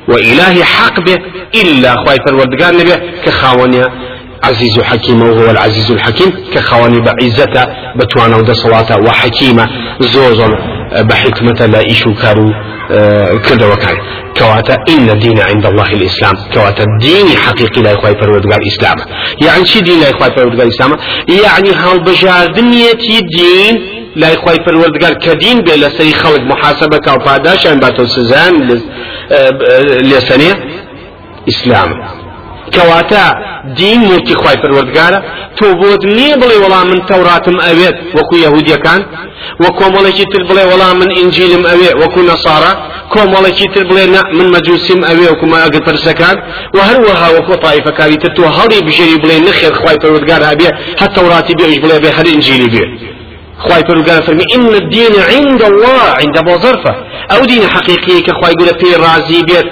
وإله 0.07 0.63
حق 0.63 0.99
به 0.99 1.17
إلا 1.55 1.95
خواي 1.95 2.17
فالوردقان 2.25 2.77
به 2.77 2.99
كخاونيا 3.25 3.87
عزيز 4.43 4.79
حكيم 4.79 5.21
وهو 5.21 5.51
العزيز 5.51 5.91
الحكيم. 5.91 6.29
كخواني 6.53 6.99
بعزته 6.99 7.63
بتوانا 7.95 8.37
ودا 8.37 8.53
صلاته 8.53 8.97
وحكيمة. 8.97 9.69
زوزن 9.99 10.51
بحكمة 11.09 11.65
لا 11.65 11.79
إيشو 11.79 12.13
كارو 12.13 12.49
كذا 13.45 13.65
وكان 13.71 13.97
كواتا 14.37 14.77
إن 14.89 15.09
الدين 15.09 15.39
عند 15.39 15.65
الله 15.65 15.93
الإسلام. 15.93 16.35
كواتا 16.53 16.83
الدين 16.83 17.27
حقيقي 17.37 17.81
لا 17.81 17.91
يخوي 17.91 18.13
فرودقار 18.21 18.59
الإسلام 18.59 18.97
يعني 19.45 19.65
شي 19.65 19.81
دين 19.81 19.99
لا 19.99 20.09
يخوي 20.09 20.29
فرودقار 20.35 20.67
الإسلام 20.67 20.91
يعني 21.43 21.69
هال 21.71 21.99
بجار 22.03 22.51
دنيتي 22.51 23.19
الدين 23.19 23.75
لا 24.15 24.29
يخوي 24.33 24.55
فرودقار 24.65 25.13
كدين 25.13 25.57
بلا 25.59 25.89
سري 25.89 26.11
خلق 26.11 26.41
محاسبة 26.41 26.97
كاو 26.97 27.17
پاداش 27.17 27.67
عن 27.67 27.79
باتو 27.79 28.05
سزان 28.05 28.81
لسنة 30.09 30.55
إسلام. 31.49 32.18
کەواتە 32.75 33.25
دین 33.79 33.99
موتی 34.09 34.35
خی 34.41 34.57
پەروەردگارە 34.61 35.19
تۆ 35.57 35.67
بۆت 35.81 36.01
نییە 36.17 36.35
بڵێ 36.41 36.57
وەڵام 36.63 36.85
من 36.91 36.99
تەوراتم 37.09 37.57
ئەوێت 37.65 37.97
وەکو 38.17 38.35
یەهودیەکان؟ 38.45 39.01
وە 39.63 39.69
کۆمەڵێکی 39.79 40.25
تر 40.31 40.43
بڵێ 40.49 40.63
وەڵام 40.71 40.95
من 41.01 41.09
ئینجیلم 41.17 41.63
ئەوێ 41.69 41.89
وەکو 42.01 42.21
نەسارە 42.29 42.71
کۆمەڵێکی 43.13 43.67
تر 43.73 43.83
بڵێ 43.89 44.05
من 44.37 44.47
مەجووسیم 44.55 44.99
ئەوێ 45.09 45.25
وەکومە 45.31 45.57
ئەگە 45.63 45.81
پرسەکان 45.87 46.37
و 46.75 46.79
هەروەها 46.87 47.27
وەکو 47.35 47.55
تایفەکاری 47.65 48.17
تر 48.23 48.31
تۆ 48.37 48.43
هەڵی 48.57 48.79
بژێری 48.87 49.17
بڵێ 49.23 49.37
نخێر 49.47 49.73
خی 49.81 49.97
پەروەردگار 50.01 50.41
هەبێ 50.51 50.69
هەت 51.01 51.11
تەوراتی 51.17 51.53
بێش 51.59 51.75
بڵێ 51.83 51.97
بێ 52.03 52.09
هەر 52.17 52.25
ئینجیلی 52.31 52.69
بێ. 52.73 52.85
خواهي 53.63 53.83
فرقان 53.87 54.21
فرمي 54.27 54.45
إن 54.55 54.73
الدين 54.81 55.15
عند 55.31 55.61
الله 55.71 56.03
عند 56.21 56.35
ظرفة. 56.65 56.93
أو 57.31 57.45
دين 57.45 57.67
حقيقي 57.67 58.21
كخواهي 58.21 58.53
يقول 58.59 58.79
في 58.79 58.95
رازي 58.95 59.43
بيت 59.43 59.65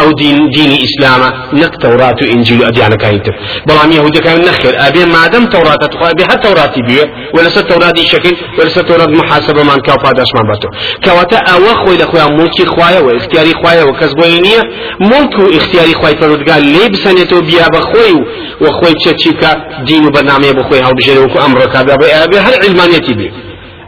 أو 0.00 0.12
دين 0.12 0.50
ديني 0.50 0.78
إسلام 0.84 1.20
نك 1.52 1.76
توراة 1.82 2.16
إنجيل 2.34 2.64
أديانا 2.64 2.96
كاينت 2.96 3.26
بلام 3.66 3.92
يهودي 3.92 4.20
كان 4.20 4.40
نخير 4.40 4.74
أبي 4.88 5.04
ما 5.04 5.26
دام 5.26 5.46
توراة 5.46 5.74
تخوا 5.74 6.10
أبي 6.10 6.24
حتى 6.24 6.48
توراة 6.48 6.74
بي 6.86 7.00
ولا 7.34 7.48
ست 7.48 7.58
توراة 7.58 7.94
شكل 8.12 8.36
ولا 8.58 8.68
ست 8.68 8.78
توراة 8.78 9.06
محاسبة 9.06 9.62
من 9.62 9.76
كاو 9.86 9.96
فاداش 9.98 10.28
ما 10.34 10.42
باتو. 10.48 10.68
كواتا 11.04 11.36
أو 11.36 11.74
خوي 11.74 11.96
لخويا 11.96 12.26
ملكي 12.26 12.66
خوايا 12.66 13.00
واختياري 13.00 13.52
خوايا 13.54 13.84
وكسبوينية 13.84 14.60
ملك 15.00 15.34
اختياري 15.56 15.94
خوايا 15.94 16.16
فرودقال 16.20 16.64
لي 16.64 16.88
بسنتو 16.88 17.40
بيا 17.40 17.66
بخوي 17.74 18.14
وخوي 18.60 18.92
تشيكا 19.16 19.50
دين 19.86 20.10
برنامج 20.10 20.48
بخوي 20.48 20.80
هاو 20.80 20.92
بجري 20.92 21.18
وكو 21.18 21.38
امرك 21.46 21.76
ابي 21.76 22.38
هر 22.38 22.54
علمانيتي 22.62 23.14
بي 23.14 23.32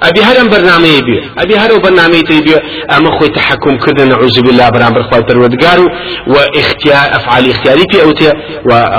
أبي 0.02 0.20
هرم 0.22 0.48
برنامه 0.48 0.86
يبي. 0.86 1.22
أبي 1.38 1.56
هرو 1.56 1.78
برنامه 1.78 2.16
يبي. 2.16 2.54
أما 2.96 3.18
خوي 3.18 3.28
تحكم 3.28 3.76
كذا 3.78 4.04
نعوذ 4.04 4.40
بالله 4.42 4.70
برام 4.70 4.92
برخوي 4.94 5.22
پروردگار 5.28 5.78
وإختيار 6.26 7.06
أفعال 7.16 7.50
إختياري 7.50 7.84
في 7.90 8.02
اوتي 8.02 8.32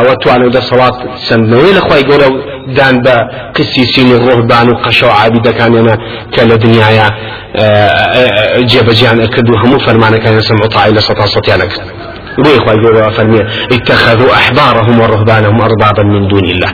و 0.09 0.13
توانو 0.23 0.49
ده 0.49 0.59
صلاة 0.59 1.15
سنوي 1.15 1.73
لخوي 1.73 2.01
غورو 2.01 2.41
دان 2.67 3.01
با 3.01 3.15
قسيسين 3.55 4.11
الرهبان 4.11 4.69
وقشوا 4.69 5.09
عابد 5.09 5.47
كان 5.47 5.75
أنا 5.77 5.97
كلا 6.35 6.55
دنيايا. 6.55 7.07
جيب 8.57 8.89
جان 8.89 9.19
اكدو 9.21 9.55
هم 9.57 9.77
فرمانا 9.77 10.17
كان 10.17 10.41
سمعوا 10.41 10.67
طاعي 10.67 10.91
لسطا 10.91 11.25
صوتيانك 11.25 11.71
بو 12.37 12.49
إخوة 12.57 12.73
يقولوا 12.73 13.09
فرمي 13.09 13.39
اتخذوا 13.71 14.33
أحبارهم 14.33 14.99
ورهبانهم 14.99 15.61
أربابا 15.61 16.03
من 16.03 16.27
دون 16.27 16.45
الله. 16.45 16.71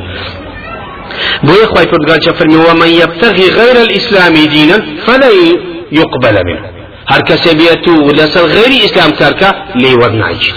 بو 1.44 1.54
يخوي 1.64 1.86
فرقال 1.92 2.36
فرمي 2.40 2.56
ومن 2.56 2.88
يبتغي 2.88 3.50
غير 3.50 3.76
الإسلام 3.82 4.34
دينا 4.34 4.78
فلا 5.06 5.30
يقبل 5.92 6.36
منه 6.48 6.74
هر 7.08 7.20
کسی 7.30 7.56
بیتو 7.56 8.12
لسر 8.12 8.46
غير 8.46 8.86
إسلام 8.86 9.12
تركا 9.12 9.50
لي 9.76 9.94
ورنعيش 9.96 10.54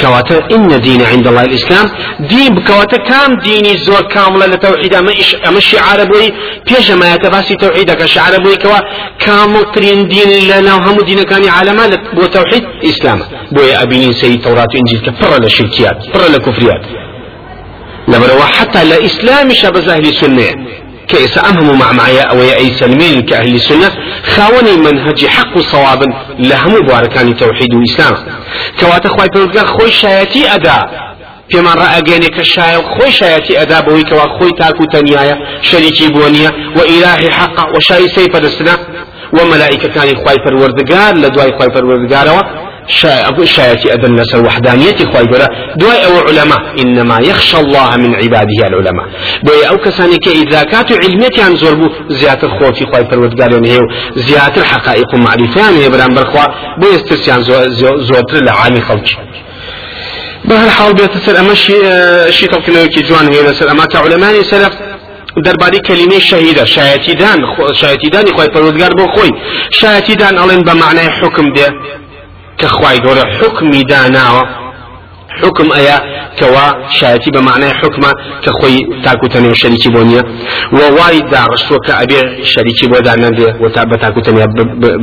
كواتا 0.00 0.48
إن 0.54 0.80
دين 0.80 1.02
عند 1.02 1.26
الله 1.26 1.42
الإسلام. 1.42 1.86
دين 2.20 2.54
بكواتا 2.54 2.96
كام 2.96 3.30
ديني 3.46 3.76
زور 3.76 4.02
كاملة 4.14 4.46
لتوحيد 4.46 4.94
أما 4.94 5.12
إش 5.12 5.34
أما 5.48 5.58
الشعار 5.58 6.04
بوي 6.04 6.32
بيش 6.66 6.90
ما 6.90 7.14
يتباسي 7.14 7.54
توحيدك 7.54 8.02
الشعار 8.02 8.42
بوي 8.42 8.56
كوا 8.56 8.78
كامل 9.24 9.64
ترين 9.74 10.08
دين 10.08 10.30
لنا 10.50 10.74
وهم 10.74 11.00
دين 11.00 11.22
كان 11.22 11.48
عالما 11.48 11.86
بو 12.16 12.26
توحيد 12.26 12.62
إسلام 12.84 13.18
بوي 13.52 13.72
أبيني 13.82 14.12
سيد 14.12 14.40
توراة 14.44 14.72
إنجيل 14.80 15.00
كفر 15.06 15.42
للشركيات 15.42 15.98
فر 16.12 16.22
للكفريات 16.32 16.82
لبروا 18.08 18.44
حتى 18.44 18.84
لا 18.84 19.06
إسلام 19.06 19.52
شبز 19.52 19.88
أهل 19.88 20.06
السنة. 20.08 20.50
كيس 21.08 21.38
أمهم 21.38 21.78
مع 21.78 21.92
معي 21.92 22.20
أو 22.20 22.40
أي 22.42 22.70
سلمين 22.70 23.22
كأهل 23.22 23.54
السنة 23.54 23.90
خاوني 24.36 24.76
منهج 24.76 25.26
حق 25.26 25.58
صواب 25.58 26.02
لهم 26.38 26.86
باركان 26.86 27.36
توحيد 27.36 27.74
الإسلام. 27.74 28.14
كوات 28.80 29.06
أخوي 29.06 29.26
بردقار 29.34 29.66
خوي 29.66 29.90
شايتي 29.90 30.54
أداء 30.54 31.06
پێمان 31.52 31.76
ڕائگەێنێ 31.82 32.30
کە 32.36 32.44
شایە 32.54 32.80
خۆی 32.94 33.12
شایەتی 33.18 33.58
ئەدا 33.60 33.78
بەوەی 33.86 34.04
کەوا 34.10 34.26
خۆی 34.36 34.52
تاکو 34.60 34.84
تەنایە 34.94 35.36
شەریکی 35.68 36.08
بۆ 36.14 36.24
نییە 36.34 36.50
و 36.76 36.78
ئیلاهی 36.90 37.30
حەق 37.38 37.56
و 37.74 37.80
شای 37.88 38.08
سەی 38.14 38.28
پەرستنە 38.32 38.74
و 39.36 39.38
مەلائکەکانی 39.50 40.14
خوای 40.20 40.38
پەروەردگار 40.44 41.12
شايتي 43.44 43.92
أدن 43.94 44.14
نسر 44.14 44.44
وحدانيتي 44.44 45.04
خواهي 45.04 45.24
قرأ 45.24 45.48
دواء 45.76 46.06
أو 46.06 46.28
علماء 46.28 46.60
إنما 46.82 47.18
يخشى 47.20 47.58
الله 47.58 47.96
من 47.96 48.14
عباده 48.14 48.66
العلماء. 48.66 49.06
بوي 49.44 49.68
أو 49.68 49.76
كساني 49.76 50.18
كإذا 50.18 50.62
كاتو 50.62 50.94
علميتي 50.94 51.42
عن 51.42 51.56
زوربو 51.56 51.88
زيادة 52.08 52.48
خوفي 52.48 52.84
خواهي 52.86 53.04
فرودقار 53.10 53.52
يعني 53.52 53.70
هيو 53.72 53.82
زيادة 54.16 54.56
الحقائق 54.56 55.14
ومعرفة 55.14 55.60
يعني 55.60 55.88
بران 55.88 56.14
برخوا 56.14 56.44
بو 56.80 56.86
يسترسيان 56.94 57.42
زودر 58.08 58.40
لعالي 58.40 58.80
خلق 58.80 59.04
بهر 60.44 60.70
حال 60.70 60.94
بيتصل 60.94 61.36
أما 61.36 61.54
شي 62.30 62.46
تلقنوكي 62.46 63.02
جوان 63.02 63.32
هي 63.32 63.42
لسر 63.42 63.70
أما 63.70 63.86
علماء 63.94 64.42
سلف 64.42 64.74
دەربارەی 65.44 65.80
کەلیمەی 65.88 66.22
شەهیدە 66.30 66.64
شایەتیدان 66.74 67.38
شایەتیدانی 67.80 68.32
خۆی 68.36 68.50
پەروەردگار 68.54 68.92
بۆ 68.98 69.04
خۆی 69.14 69.32
شایەتیدان 69.80 70.34
ئەڵێن 70.40 70.62
بە 70.66 70.74
معنای 70.82 71.10
حکم 71.18 71.46
دێ 71.56 71.68
كخواي 72.58 72.98
قول 72.98 73.18
حكمي 73.18 73.82
داناوة 73.82 74.66
حكم 75.42 75.72
ايا 75.72 75.98
كوا 76.38 76.88
شايتي 76.88 77.30
بمعنى 77.30 77.68
حكمة 77.68 78.12
كخوي 78.44 78.76
تاكو 79.04 79.26
تاني 79.26 79.54
شريكي 79.54 79.88
بونيا. 79.88 80.22
وواي 80.72 81.20
دارش 81.20 81.72
وكأبي 81.72 82.44
شريكي 82.44 82.86
بودانا 82.86 83.28
دي 83.28 83.46
وتابا 83.60 83.96
تاكو 83.96 84.20
تاني 84.20 84.44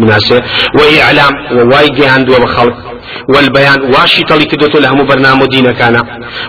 بناسي. 0.01 0.41
وإعلام 0.77 1.33
وواي 1.51 1.89
جهان 1.89 2.25
دو 2.25 2.33
بخلق. 2.33 2.92
والبيان 3.29 3.81
واشي 3.93 4.23
طلي 4.23 4.45
كدوتو 4.45 4.79
لهم 4.79 5.07
برنامج 5.07 5.47
دين 5.47 5.71
كان 5.71 5.95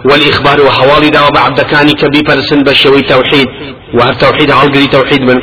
والإخبار 0.05 0.63
وحوالي 0.63 1.11
دعوة 1.11 1.31
بعبد 1.31 1.61
كان 1.61 1.91
كبي 1.91 2.23
برسن 2.23 2.63
بشوي 2.63 3.03
توحيد. 3.03 3.47
والتوحيد 3.95 4.51
عقلي 4.51 4.87
توحيد 4.87 5.23
من. 5.23 5.39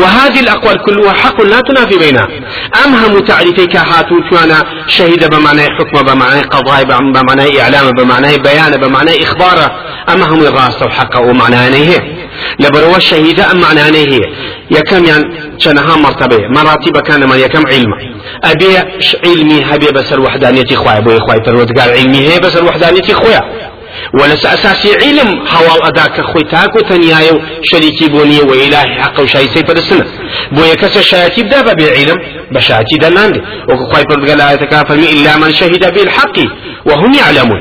وهذه 0.00 0.40
الأقوال 0.40 0.82
كلها 0.82 1.12
حق 1.12 1.42
لا 1.42 1.60
تنافي 1.60 1.98
بينها 1.98 2.28
أمهم 2.84 3.20
تعريفي 3.20 3.66
كهاتو 3.66 4.14
كان 4.30 4.52
شهيد 4.86 5.24
بمعنى 5.34 5.62
حكم 5.62 6.02
بمعنى 6.02 6.40
قضاء 6.40 6.84
بمعنى 6.84 7.60
إعلام 7.62 7.92
بمعنى 7.92 8.38
بيان 8.38 8.76
بمعنى 8.80 9.22
إخبار. 9.22 9.58
أمهم 10.14 10.42
غاصة 10.42 10.86
وحق 10.86 11.20
ومعنى 11.20 11.56
هي 11.56 12.27
لبروا 12.60 12.96
الشهيد 12.96 13.40
أم 13.40 13.60
معنى 13.60 13.80
هي 13.80 14.20
يكم 14.70 15.04
يعني 15.04 15.24
شنها 15.58 15.96
مرتبة. 15.96 16.38
مراتب 16.48 16.98
كان 16.98 17.28
من 17.28 17.38
يكم 17.38 17.66
علم. 17.66 17.92
أبي 18.44 18.76
علمي 19.26 19.64
هبي 19.64 19.86
بس 19.86 20.12
الوحدانية 20.12 20.74
خويا. 20.74 21.00
بو 21.00 21.10
خويا 21.18 21.42
فرودقار 21.46 21.90
علمي 21.90 22.28
هي 22.28 22.38
بس 22.40 22.56
الوحدانية 22.56 23.12
خويا. 23.12 23.68
ولس 24.14 24.46
أساسي 24.46 24.94
علم 25.02 25.46
حوال 25.46 25.86
أداك 25.86 26.20
خوي 26.20 26.42
تاكو 26.42 26.80
تنيايو 26.80 27.40
شريكي 27.62 28.08
بوني 28.08 28.40
وإلهي 28.40 29.02
حق 29.02 29.20
وشايسي 29.20 29.64
فرسنة 29.64 30.06
بو 30.52 30.64
يكس 30.64 30.98
شايتي 30.98 31.42
بدا 31.42 31.72
بعلم 31.72 32.18
بشاتي 32.52 32.96
دلاند 32.96 33.36
وخوي 33.68 34.04
فرقال 34.10 34.40
آية 34.40 34.56
كافرمي 34.56 35.10
إلا 35.12 35.36
من 35.36 35.52
شهد 35.52 35.94
بالحق. 35.94 36.38
وهم 36.86 37.14
يعلمون. 37.14 37.60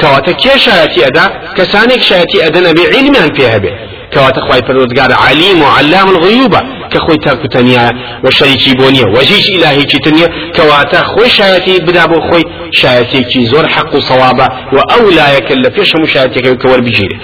كواتا 0.00 0.32
كي 0.32 0.58
شايتي 0.58 1.06
أدا. 1.06 1.24
كسانك 1.56 2.02
شايتي 2.02 2.46
أدنا 2.46 2.72
بعلم 2.72 3.34
فيها 3.34 3.58
به 3.58 3.72
كواتا 4.14 4.40
خواي 4.40 4.62
فرودگار 4.62 5.12
عليم 5.12 5.62
وعلام 5.62 6.08
الغيوب 6.10 6.54
كخوي 6.90 7.16
تاكو 7.16 7.46
تنيا 7.46 7.92
وشريكي 8.24 8.72
بونيا 8.74 9.06
وجيش 9.16 9.46
إلهي 9.50 9.84
تنيا 9.84 10.28
كواتا 10.56 11.02
خوي 11.02 11.28
شايتي 11.28 11.78
بدا 11.78 12.06
بو 12.06 12.20
خوي 12.20 12.42
شايتي 12.72 13.46
زور 13.46 13.68
حق 13.68 13.94
وصوابا 13.94 14.48
وأولى 14.72 15.36
يكلفيش 15.36 15.92
مشايتي 15.96 16.54
كور 16.54 16.80
بجيري 16.80 17.18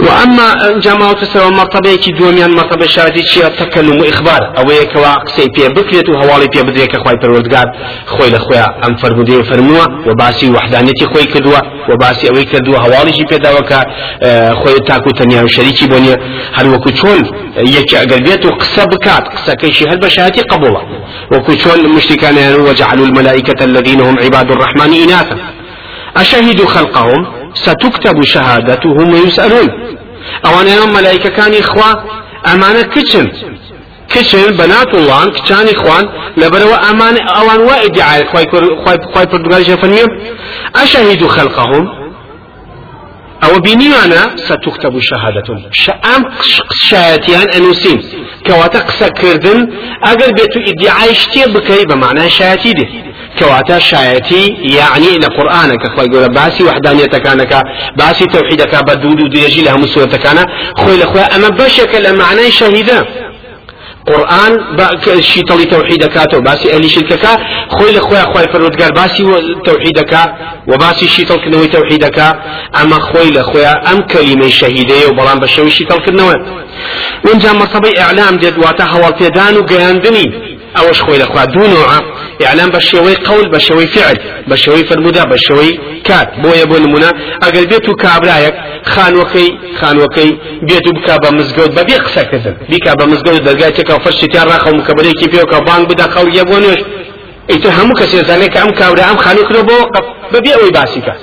وأما 0.00 0.78
جماعة 0.78 1.12
تسوى 1.12 1.50
مرتبة 1.50 1.96
كي 1.96 2.10
دوميان 2.12 2.50
مرتبة 2.50 2.86
شادي 2.86 3.22
شيء 3.22 3.48
تكلم 3.48 4.00
وإخبار. 4.00 4.54
أو 4.58 4.70
يكوا 4.70 5.14
قصي 5.14 5.48
بيه 5.48 5.68
بكريت 5.68 6.08
وهوالي 6.08 6.46
بيه 6.46 6.62
بدريك 6.62 6.96
خوي 6.96 7.16
پروردگار. 7.22 7.66
خوي 8.06 8.30
لخويا 8.30 8.66
أم 8.86 8.96
فرمودي 8.96 9.42
فرموا 9.42 9.86
وباسي 10.06 10.50
وحدانيتي 10.50 11.06
خوي 11.06 11.24
كدوا 11.24 11.58
وباسي 11.90 12.28
أوي 12.30 12.44
كدوا 12.44 12.78
هوالي 12.78 13.10
جي 13.10 13.24
بيه 13.24 13.36
داوكا 13.36 13.80
خوي 14.52 14.80
تاكو 14.86 15.10
تنيا 15.10 15.42
وشريكي 15.42 15.86
بونيا. 15.86 16.16
هل 16.54 16.68
وكو 16.74 16.90
چون 16.90 17.20
يكي 17.56 17.96
أقل 17.96 18.22
بيت 18.22 18.46
وقصة 18.46 18.84
بكات. 18.84 19.28
قصة 19.28 19.54
كيشي 19.54 19.84
هل 19.88 19.98
بشهاتي 19.98 20.40
قبولا. 20.40 20.82
وكو 21.32 21.52
چون 21.54 21.88
مشتكان 21.96 22.60
وجعلوا 22.60 23.06
الملائكة 23.06 23.64
الذين 23.64 24.00
هم 24.00 24.18
عباد 24.18 24.50
الرحمن 24.50 24.94
إناثا. 24.94 25.36
أشهدوا 26.16 26.66
خلقهم. 26.66 27.35
ستكتب 27.64 28.22
شهادتهم 28.22 29.12
ويسألون. 29.12 29.68
أوان 30.46 30.66
يوم 30.66 30.92
ملائكة 30.92 31.30
كان 31.30 31.54
إخوة 31.54 32.04
أمانة 32.52 32.82
كتشن. 32.82 33.26
كتشن 34.08 34.56
بنات 34.56 34.94
الله 34.94 35.30
كتشان 35.30 35.66
إخوان. 35.74 36.04
لبروا 36.36 36.90
أمان 36.90 37.16
أوان 37.18 37.60
وإدعاء 37.60 38.24
خواي 38.30 38.46
خواي 39.14 39.26
بردقال 39.26 39.64
فرميم 39.64 40.08
أشهدوا 40.76 41.28
خلقهم. 41.28 41.84
أو 43.44 43.60
بنيانا 43.60 44.36
ستكتب 44.36 44.98
شهادتهم. 45.00 45.62
شأم 45.72 46.22
شهادتيان 46.88 47.48
أنوسين. 47.56 47.98
كواتقس 48.46 49.00
كردن. 49.18 49.58
أقل 50.04 50.32
بيتو 50.32 50.60
إدعاء 50.70 51.10
اشتي 51.10 51.52
بكي 51.52 51.84
بمعنى 51.84 52.30
شهادتي 52.30 52.72
دي. 52.72 52.86
كواتا 53.38 53.78
شايتي 53.78 54.56
يعني 54.62 55.18
لقرآن 55.18 55.76
كخوي 55.76 56.06
يقول 56.06 56.28
باسي 56.28 56.64
وحدانية 56.64 57.04
كانك 57.04 57.62
باسي 57.96 58.24
توحيدك 58.24 58.84
بدود 58.84 59.20
وديجي 59.20 59.62
لها 59.62 59.76
مسورة 59.76 60.16
كان 60.16 60.46
خوي 60.76 60.96
لخوي 60.96 61.20
أما 61.20 61.48
بشك 61.48 61.94
المعنى 61.94 62.50
شهيدا 62.50 63.04
قرآن 64.06 64.58
شي 65.20 65.42
طلي 65.42 65.64
توحيدك 65.64 66.36
باسي 66.36 66.74
أهل 66.74 66.90
شركك 66.90 67.26
خوي 67.68 67.92
لخوي 67.92 68.20
خوي 68.20 68.48
فرودقار 68.52 68.92
باسي 68.92 69.22
توحيدك 69.64 70.34
وباسي 70.68 71.06
شي 71.06 71.24
طل 71.24 71.36
كنوي 71.36 71.66
توحيدك. 71.66 72.18
أما 72.80 72.98
خوي 73.00 73.30
لخوي 73.30 73.66
أم 73.66 74.00
كلمة 74.00 74.48
شهيدة 74.48 75.08
وبلان 75.08 75.38
بشوي 75.38 75.70
شي 75.70 75.84
طل 75.84 76.04
كنوي. 76.04 76.34
ونجا 77.24 77.52
مرتبة 77.52 78.00
إعلام 78.00 78.36
ديد 78.36 78.58
واتا 78.58 78.84
هوال 78.84 79.12
بيدان 79.12 79.56
وقياندني 80.76 80.88
أوش 80.88 81.02
خوي 81.02 81.18
لخوا. 81.18 81.44
دو 81.44 81.66
نوع 81.66 82.00
إعلام 82.44 82.70
بشوي 82.70 83.14
قول 83.14 83.50
بشوي 83.50 83.86
فعل 83.86 84.16
بشوي 84.48 84.84
فرمودا 84.84 85.24
بشوي 85.24 85.78
كات. 86.04 86.28
بويا 86.40 86.64
بو 86.64 86.76
نمونا 86.76 87.12
اگر 87.44 87.64
بيتو 87.64 87.94
كابرايك 87.94 88.54
خانوكي 88.84 89.58
خانوكي 89.80 90.38
بيتو 90.62 90.92
بكابا 90.92 91.30
مزگود 91.30 91.74
ببي 91.74 91.94
قسا 91.94 92.22
كذن 92.22 92.56
بكابا 92.68 93.04
مزگود 93.06 93.44
درگاه 93.44 93.68
تكا 93.68 93.98
فرشتي 93.98 94.26
تيار 94.26 94.48
راخو. 94.48 94.70
مكبري 94.70 95.12
كيفيو 95.12 95.44
كبانك 95.44 95.88
بدا 95.88 96.06
خول 96.10 96.36
يبونيش 96.36 96.80
ايتو 97.50 97.68
همو 97.68 97.94
كسي 97.94 98.24
زانيك 98.24 98.56
أم 98.56 98.70
كابرا 98.70 99.10
أم 99.10 99.16
خانوك 99.16 99.52
رو 99.52 99.62
بو 99.62 99.76
ببي 100.32 100.54
أوي 100.54 100.70
باسي 100.70 101.00
كات 101.00 101.20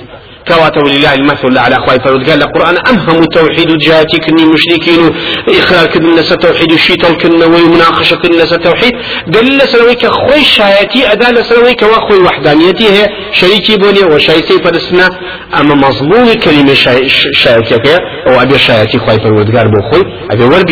كواته 0.48 0.80
ولله 0.80 1.14
المثل 1.14 1.58
على 1.58 1.76
أخوي 1.76 1.98
فرد 2.00 2.30
قال 2.30 2.42
القرآن 2.42 2.76
امهم 2.88 3.24
توحيد 3.24 3.78
جاتي 3.78 4.18
كني 4.18 4.44
مشركين؟ 4.44 5.10
إخلال 5.48 5.86
كن 5.86 6.14
نس 6.14 6.28
توحيد 6.28 6.72
الشيطان 6.72 7.14
كن 7.14 7.42
ومناقشه 7.42 8.16
كن 8.16 8.36
نس 8.36 8.50
توحيد. 8.50 8.92
دل 9.26 9.60
سرويك 9.68 10.06
خوي 10.06 10.40
شايتي 10.44 11.12
أدا 11.12 11.42
سرويك 11.42 11.82
وأخوي 11.82 12.18
وحدانيتي 12.18 12.88
هي 12.88 13.08
شريكي 13.32 13.76
بوني 13.76 14.14
وشايتي 14.14 14.52
فرسنا. 14.64 15.10
أما 15.60 15.74
مظلوم 15.74 16.32
كلمة 16.32 16.74
شايتي 16.74 17.98
أو 18.26 18.42
أبي 18.42 18.58
شايتي 18.58 18.98
خوي 18.98 19.16
فرد 19.20 19.56
قال 19.56 19.70
بو 19.70 19.90
خوي 19.90 20.02
أبي 20.30 20.44
ور 20.44 20.62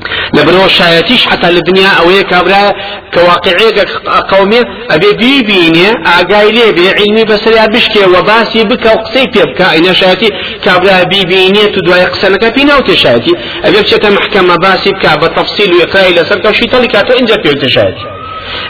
بيجي 0.00 0.42
لبنو 0.42 0.68
شايتيش 0.68 1.26
حتى 1.26 1.48
الدنيا 1.48 1.88
أو 1.88 2.22
كابرا 2.30 2.72
كواقعية 3.14 3.84
قومي 4.28 4.60
ابي 4.90 5.12
بي 5.12 5.42
بيني 5.42 5.90
اقاي 6.06 6.50
لي 6.50 6.72
بي 6.72 6.88
علمي 6.90 7.24
بسريا 7.24 7.66
بشكي 7.66 8.04
وباسي 8.04 8.64
بك 8.64 8.84
وقصي 8.86 9.26
بيبكا 9.26 9.72
اين 9.72 9.94
شايتي 9.94 10.28
كابرا 10.64 11.02
بي 11.02 11.24
بيني 11.24 11.66
تدوى 11.66 11.98
يقسنك 11.98 12.54
بينا 12.54 12.76
وتشايتي 12.76 13.32
ابي 13.64 13.80
بشتا 13.80 14.10
محكمة 14.10 14.56
باسي 14.56 14.90
بكا 14.90 15.16
بتفصيل 15.16 15.72
ويقراي 15.74 16.12
لسرك 16.12 16.44
وشي 16.44 16.66
طلقاتو 16.66 17.12
انجا 17.18 17.36
بيوتشايتي 17.36 18.04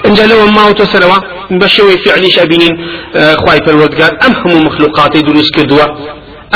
انجا 0.07 0.27
لو 0.27 0.47
ما 0.47 0.66
وتسروا 0.66 1.16
بشوي 1.51 1.99
فعلي 1.99 2.31
شابينين 2.31 2.75
خواي 3.37 3.61
بالودقار 3.61 4.12
ام 4.27 4.33
هم 4.45 4.66
مخلوقاتي 4.66 5.23
دروس 5.23 5.51
كدوا 5.57 5.85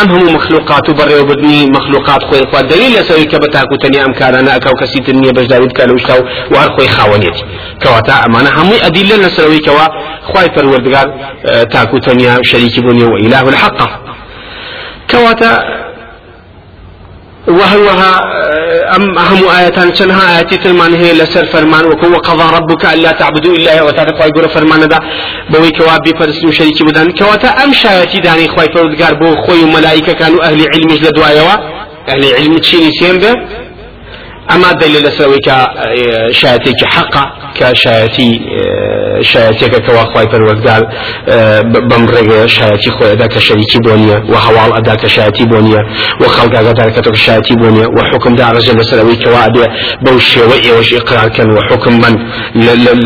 أم 0.03 0.11
هم 0.11 0.35
مخلوقات 0.35 0.91
بري 0.91 1.15
وبدني 1.21 1.67
مخلوقات 1.67 2.23
خوي 2.25 2.47
خوا؟ 2.53 2.61
دليل 2.61 2.95
يسوي 2.95 3.25
كبتا 3.25 3.65
كوتني 3.65 4.05
ام 4.05 4.13
كارنا 4.13 4.57
اكو 4.57 4.71
كسيت 4.81 5.09
النية 5.09 5.31
باش 5.31 5.47
داود 5.47 5.73
كالو 5.73 5.97
شتاو 5.97 6.25
وهر 6.51 6.71
خوي 6.77 6.89
خاونيت 6.89 7.37
كواتا 7.83 8.13
امانه 8.27 8.51
هم 8.51 8.73
ادله 8.83 9.17
نسوي 9.27 9.59
كوا 9.59 9.87
خوي 10.23 10.49
پروردگار 10.55 11.07
تاكو 11.73 11.99
تنيا 11.99 12.43
شريك 12.43 12.81
بني 12.81 13.05
واله 13.05 13.49
الحق 13.49 13.79
كواتا 15.11 15.84
وهوها 17.49 18.21
أم 18.97 19.19
أهم 19.19 19.49
آية 19.59 19.95
شنها 19.95 20.37
آياتي 20.37 20.57
تلمان 20.57 20.95
هي 20.95 21.13
لسر 21.13 21.45
فرمان 21.45 21.87
وكو 21.87 22.07
وقضى 22.07 22.57
ربك 22.57 22.85
ألا 22.95 23.13
تعبدوا 23.13 23.57
إلا 23.57 23.83
وتعرف 23.83 24.21
يقول 24.21 24.49
فرمان 24.49 24.89
دا 24.89 24.99
بوي 25.51 25.71
كوابي 25.71 26.13
فرسلو 26.19 26.51
شريكي 26.51 26.85
بدان 26.85 27.11
كواتا 27.11 27.49
أم 27.49 27.73
شايتي 27.73 28.21
داني 28.21 28.49
خواي 28.49 28.69
فرودگار 28.75 29.15
بو 29.15 29.37
خوي 29.47 29.65
ملائكة 29.65 30.13
كانوا 30.13 30.45
أهل 30.45 30.61
علم 30.75 30.91
لدوايوا 31.05 31.55
أهل 32.09 32.35
علم 32.35 32.59
تشيني 32.59 32.91
سيم 33.01 33.19
أما 34.51 34.73
دليل 34.73 35.13
سوي 35.13 35.39
كشايتي 35.39 36.73
كحقا 36.81 37.33
كشايتي 37.61 38.41
شایەتێکە 39.23 39.81
کەوا 39.87 40.05
خی 40.13 40.27
پەروەگدار 40.33 40.83
بەم 41.91 42.05
ڕێگە 42.15 42.41
شایەتی 42.57 42.91
خۆیدا 42.97 43.27
کە 43.35 43.41
شەریکی 43.47 43.79
بۆ 43.85 43.93
نییە 44.03 44.19
و 44.33 44.35
هەواڵ 44.45 44.71
ئەدا 44.77 44.95
کە 45.03 45.09
شایەتی 45.17 45.45
بۆ 45.51 45.59
نییە 45.67 45.83
و 46.21 46.25
خەڵگاگەدارکەەوە 46.35 47.19
شایەتی 47.27 47.55
بۆ 47.61 47.69
نییە 47.75 47.87
و 47.97 47.99
حکم 48.11 48.33
داڕژە 48.41 48.73
لەسەرەوەی 48.79 49.17
کەوا 49.23 49.47
بێ 49.55 49.67
بەو 50.05 50.19
شێوە 50.31 50.57
ئێوەش 50.65 50.91
ئقرارکەن 50.99 51.49
و 51.55 51.59
حکم 51.69 51.95
من 52.03 52.15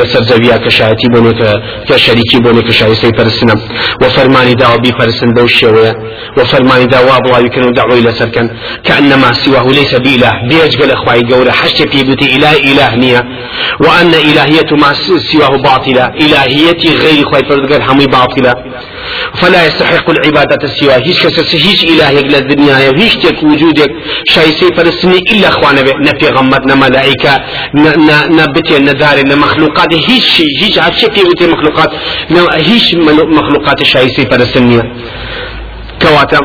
لەسەر 0.00 0.22
زەویا 0.30 0.58
کە 0.64 0.70
شایەتی 0.78 1.08
بۆ 1.12 1.20
کە 1.88 1.96
شەریکی 2.04 2.38
بۆ 2.44 2.50
کە 2.66 2.72
شایستەی 2.80 3.12
پەرسنە 3.18 3.54
و 4.00 4.04
فەرمانی 4.16 4.54
داوە 4.62 4.78
بیپەرسن 4.84 5.30
بەو 5.36 5.48
شێوەیە 5.58 5.94
و 6.36 6.40
فەرمانی 6.50 6.86
داوا 6.94 7.16
بڵاویکەن 7.24 7.64
و 7.68 7.72
داوای 7.78 8.02
لەسەرکەن 8.08 8.46
کە 8.84 8.92
ئەنەما 8.96 9.30
سیواه 9.42 9.66
ليس 9.78 9.92
بإله 10.04 10.32
بيجگە 10.48 10.86
لە 10.90 10.96
قورة 11.32 11.50
حشت 11.50 11.82
في 11.88 12.04
بيت 12.04 12.22
إله 12.22 12.52
إله 12.56 12.94
نية. 12.94 13.22
وأن 13.80 14.14
إلهية 14.14 14.70
ما 14.82 14.92
سواه 15.32 15.56
باطلة. 15.56 16.04
إلهية 16.24 16.82
غير 17.02 17.24
خوي 17.24 17.42
فردقر 17.48 17.82
همي 17.92 18.06
باطلة. 18.06 18.54
فلا 19.34 19.66
يستحق 19.66 20.10
العبادة 20.10 20.66
سوى 20.66 20.92
هيش 20.92 21.22
كسس 21.22 21.54
هيش 21.54 21.84
إلهيك 21.84 22.26
للدنيا 22.26 22.76
هيش 22.78 23.16
تك 23.16 23.42
وجودك 23.42 23.90
شايسي 24.28 24.66
فلسطيني 24.76 25.18
إلا 25.32 25.48
أخوانا 25.48 25.80
نبي 25.80 26.28
غمت 26.28 26.72
ملائكة 26.72 27.34
نبتي 28.38 28.78
ندار 28.78 29.36
مخلوقات. 29.36 29.88
هيش 30.08 30.24
شيء 30.36 30.46
هيش 30.62 30.74
شيء 31.00 31.10
في 31.38 31.46
مخلوقات. 31.46 31.90
هيش 32.52 32.94
مخلوقات 33.38 33.82
شايسي 33.82 34.26
فلسطينية. 34.30 34.82
كواتا. 36.02 36.38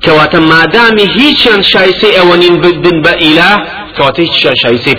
كواتا 0.00 0.38
ما 0.40 0.64
دام 0.64 0.98
هيش 0.98 1.48
شايسي 1.60 2.20
أولين 2.20 2.60
بن 2.60 3.02
بإله 3.02 3.52
هيش 4.18 4.48
شايسي 4.54 4.94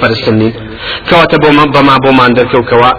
كواتا 1.10 1.38
بما 1.38 1.66
بما 1.66 1.98
بما 1.98 2.24
عندك 2.24 2.48
كوا 2.52 2.92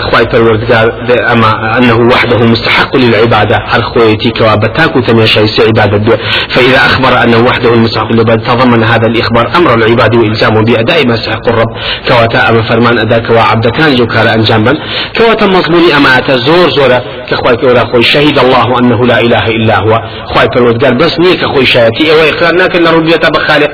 خواي 0.00 0.24
پروردگار 0.26 0.86
أما 1.32 1.78
أنه 1.78 1.98
وحده 2.12 2.38
مستحق 2.38 2.96
للعبادة. 2.96 3.58
هل 3.68 3.84
خويتي 3.84 4.30
كوا 4.30 4.54
بتاكو 4.54 5.00
تميشا 5.00 5.40
عبادة 5.68 5.96
دو 5.96 6.16
فإذا 6.48 6.76
أخبر 6.76 7.22
أنه 7.24 7.38
وحده 7.46 7.74
المستحق 7.74 8.12
للعبادة 8.12 8.44
تضمن 8.44 8.84
هذا 8.84 9.06
الإخبار 9.06 9.56
أمر 9.56 9.74
العباد 9.74 10.14
وإلزامه 10.14 10.62
بأداء 10.62 11.06
ما 11.06 11.14
يستحق 11.14 11.48
الرب. 11.48 11.68
كواتا 12.08 12.48
أما 12.48 12.62
فرمان 12.62 12.98
أداء 12.98 13.18
كوا 13.26 13.40
عبد 13.40 13.66
كان 13.66 13.96
جو 13.96 14.06
كان 14.06 14.26
أنجاما 14.26 14.72
كواتا 15.18 15.46
مضموني 15.46 15.96
أما 15.96 16.18
أتزور 16.18 16.70
زورا 16.70 17.00
كخواي 17.30 17.56
كورا 17.56 17.84
خوي 17.92 18.02
شهد 18.02 18.38
الله 18.38 18.78
أنه 18.78 19.06
لا 19.06 19.20
إله 19.20 19.44
إلا 19.46 19.76
هو. 19.80 19.98
خواي 20.26 20.46
پروردگار 20.46 20.94
بس 20.94 21.20
نيك 21.20 21.44
خوي 21.44 21.66
شايتي. 21.66 22.12
أو 22.12 22.16
إقرار 22.28 22.54
ناكن 22.54 22.86
ربيتا 22.86 23.28
بخالق. 23.28 23.70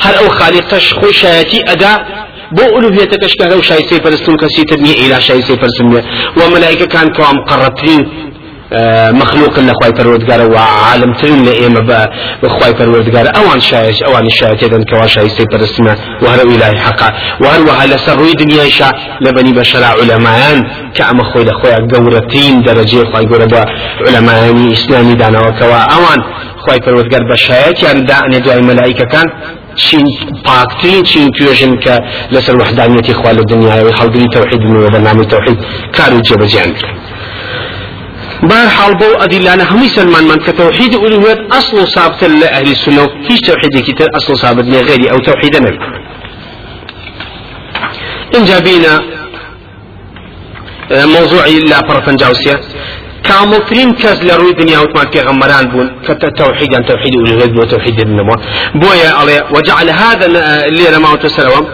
هل 0.00 0.14
أو 0.14 0.28
خالق 0.40 0.68
تش 0.68 0.94
خوي 0.94 1.12
شايتي 1.12 1.72
أداء 1.72 1.98
بو 2.52 2.78
ألوهيتك 2.78 3.24
أشكال 3.24 3.52
أو 3.52 3.60
شاي 3.60 3.82
سيفر 3.88 4.14
استون 4.14 4.36
كسي 4.36 4.64
تبني 4.64 4.92
إلى 4.92 5.20
شاي 5.20 5.42
سيفر 5.42 5.68
سمية 5.78 6.04
وملائكة 6.36 6.86
كان 6.86 7.08
كوام 7.16 7.36
قرتين 7.48 8.30
آه، 8.72 9.10
مخلوق 9.10 9.58
لخواي 9.58 9.92
پروردگار 9.98 10.40
وعالم 10.54 11.12
ترين 11.12 11.44
لإيما 11.44 12.08
بخواي 12.42 12.74
پروردگار 12.74 13.36
أوان 13.36 13.60
شايش 13.60 14.02
أوان 14.02 14.26
الشايش 14.26 14.64
إذن 14.64 14.82
كوا 14.84 15.06
شاي 15.06 15.28
سيفر 15.28 15.64
اسمه 15.64 15.96
وهر 16.22 16.40
إلهي 16.42 16.78
حقا. 16.78 17.08
وهر 17.40 17.60
وهل 17.68 17.98
سروي 17.98 18.32
دنيا 18.32 18.68
شاء 18.68 18.92
لبني 19.20 19.52
بشرع 19.52 19.86
علماء. 19.86 20.62
كأما 20.94 21.24
خوي 21.32 21.44
لخواي 21.44 21.74
قورتين 21.92 22.62
درجة 22.62 23.04
خواي 23.12 23.26
قورة 23.26 23.66
علماء 24.06 24.72
إسلامي 24.72 25.14
دانا 25.14 25.40
وكوا. 25.40 25.76
أوان 25.96 26.20
خواي 26.58 26.78
پروردگار 26.78 27.22
بشايش 27.32 27.82
يعني 27.82 28.00
دا 28.00 28.18
أن 28.26 28.32
يدعي 28.32 28.60
ملائكة 28.60 29.04
كان. 29.04 29.26
چین 29.76 30.06
پاکترین 30.44 31.02
چین 31.02 31.30
توێژن 31.36 31.74
کە 31.84 31.94
لەسەر 32.34 32.54
وحدانیەتی 32.60 33.12
خوا 33.12 33.32
لە 33.38 33.42
دنیاەوەی 33.50 33.94
هەڵگری 34.00 34.28
تەوحید 34.34 34.62
و 34.64 34.90
بەنامی 34.94 35.26
تەوحید 35.32 35.58
کار 35.96 36.14
و 36.14 36.20
جێبەجیان 36.28 36.70
بار 38.42 38.66
حال 38.66 38.94
بو 38.94 39.22
أدلانة 39.24 39.64
همي 39.64 39.88
سلمان 39.88 40.24
من 40.24 40.36
كتوحيد 40.36 40.94
ألوهية 40.94 41.38
أصل 41.52 41.86
ثابت 41.86 42.24
لأهل 42.24 42.70
السنة 42.70 43.10
هيش 43.28 43.40
توحيد 43.40 43.82
كتير 43.86 44.08
أصل 44.16 44.38
ثابت 44.38 44.64
غيري 44.64 45.10
أو 45.10 45.18
توحيد 45.18 45.56
نبي 45.56 45.78
إن 48.36 48.44
جابينا 48.44 49.00
موضوعي 50.90 51.58
لا 51.58 51.80
برفنجاوسيا 51.80 52.60
كاملترين 53.30 53.92
كاز 54.02 54.24
لروي 54.24 54.52
دنيا 54.52 54.78
وتمان 54.78 55.06
في 55.12 55.20
غمران 55.20 55.66
بون 55.72 55.88
كتوحيد 56.06 56.74
عن 56.76 56.84
توحيد 56.90 57.14
الوهيد 57.14 57.58
وتوحيد 57.58 58.00
النمو 58.00 58.36
بويا 58.74 59.10
علي 59.20 59.36
وجعل 59.54 59.90
هذا 59.90 60.26
اللي 60.68 60.84
رماه 60.96 61.14
تسلوم 61.14 61.66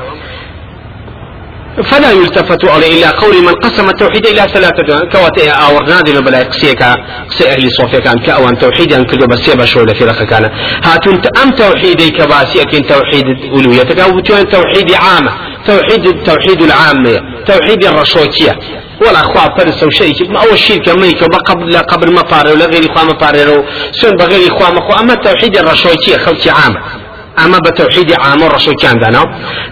فلا 1.91 2.11
يلتفت 2.11 2.69
عليه 2.69 2.99
إلا 2.99 3.11
قول 3.11 3.43
من 3.43 3.55
قسم 3.55 3.89
التوحيد 3.89 4.27
إلى 4.27 4.43
ثلاثة 4.55 5.01
كواتئ 5.13 5.51
أو 5.51 5.81
نادي 5.81 6.21
بلا 6.21 6.39
قسيكا 6.43 6.95
قسي 7.31 7.49
أهل 7.53 7.69
صوفيا 7.79 8.01
كان 8.01 8.19
كأوان 8.19 8.59
توحيدا 8.59 9.03
كل 9.05 9.27
بس 9.27 9.49
يبا 9.49 9.65
شولة 9.65 9.93
في 9.93 10.05
رخ 10.05 10.23
كان 10.23 10.51
هاتون 10.85 11.21
أم 11.43 11.51
توحيدي 11.51 12.11
كباسي 12.11 12.63
أكين 12.63 12.87
توحيد 12.87 13.27
ألوهيتك 13.59 13.99
أو 13.99 14.21
توحيد 14.21 14.93
عامة. 14.93 15.33
توحيد 15.67 16.23
توحيد 16.23 16.63
العامة. 16.63 17.21
توحيد 17.47 17.85
الرشوكية 17.85 18.59
ولا 19.01 19.23
خوا 19.23 19.59
فرس 19.59 19.83
أو 19.83 19.91
شيء. 19.91 20.31
ما 20.31 20.41
أول 20.41 20.59
شيء 20.59 20.83
كميك 20.83 21.25
قبل 21.25 21.79
قبل 21.79 22.13
ما 22.15 22.23
طار 22.23 22.47
ولا 22.53 22.67
غير 22.67 22.95
خوا 22.95 23.05
ما 23.05 23.13
طار 23.13 23.65
سن 23.93 24.11
بغير 24.11 24.51
خوا 24.51 24.71
ما 24.71 24.81
خو 24.81 25.01
أما 25.01 25.15
توحيد 25.15 25.59
الرشوكية 25.59 26.17
خلتي 26.17 26.51
عامة. 26.51 27.06
أما 27.45 27.59
بتوحيد 27.59 28.13
عام 28.13 28.43
الرسول 28.43 28.75
كان 28.75 28.99
دانا. 28.99 29.23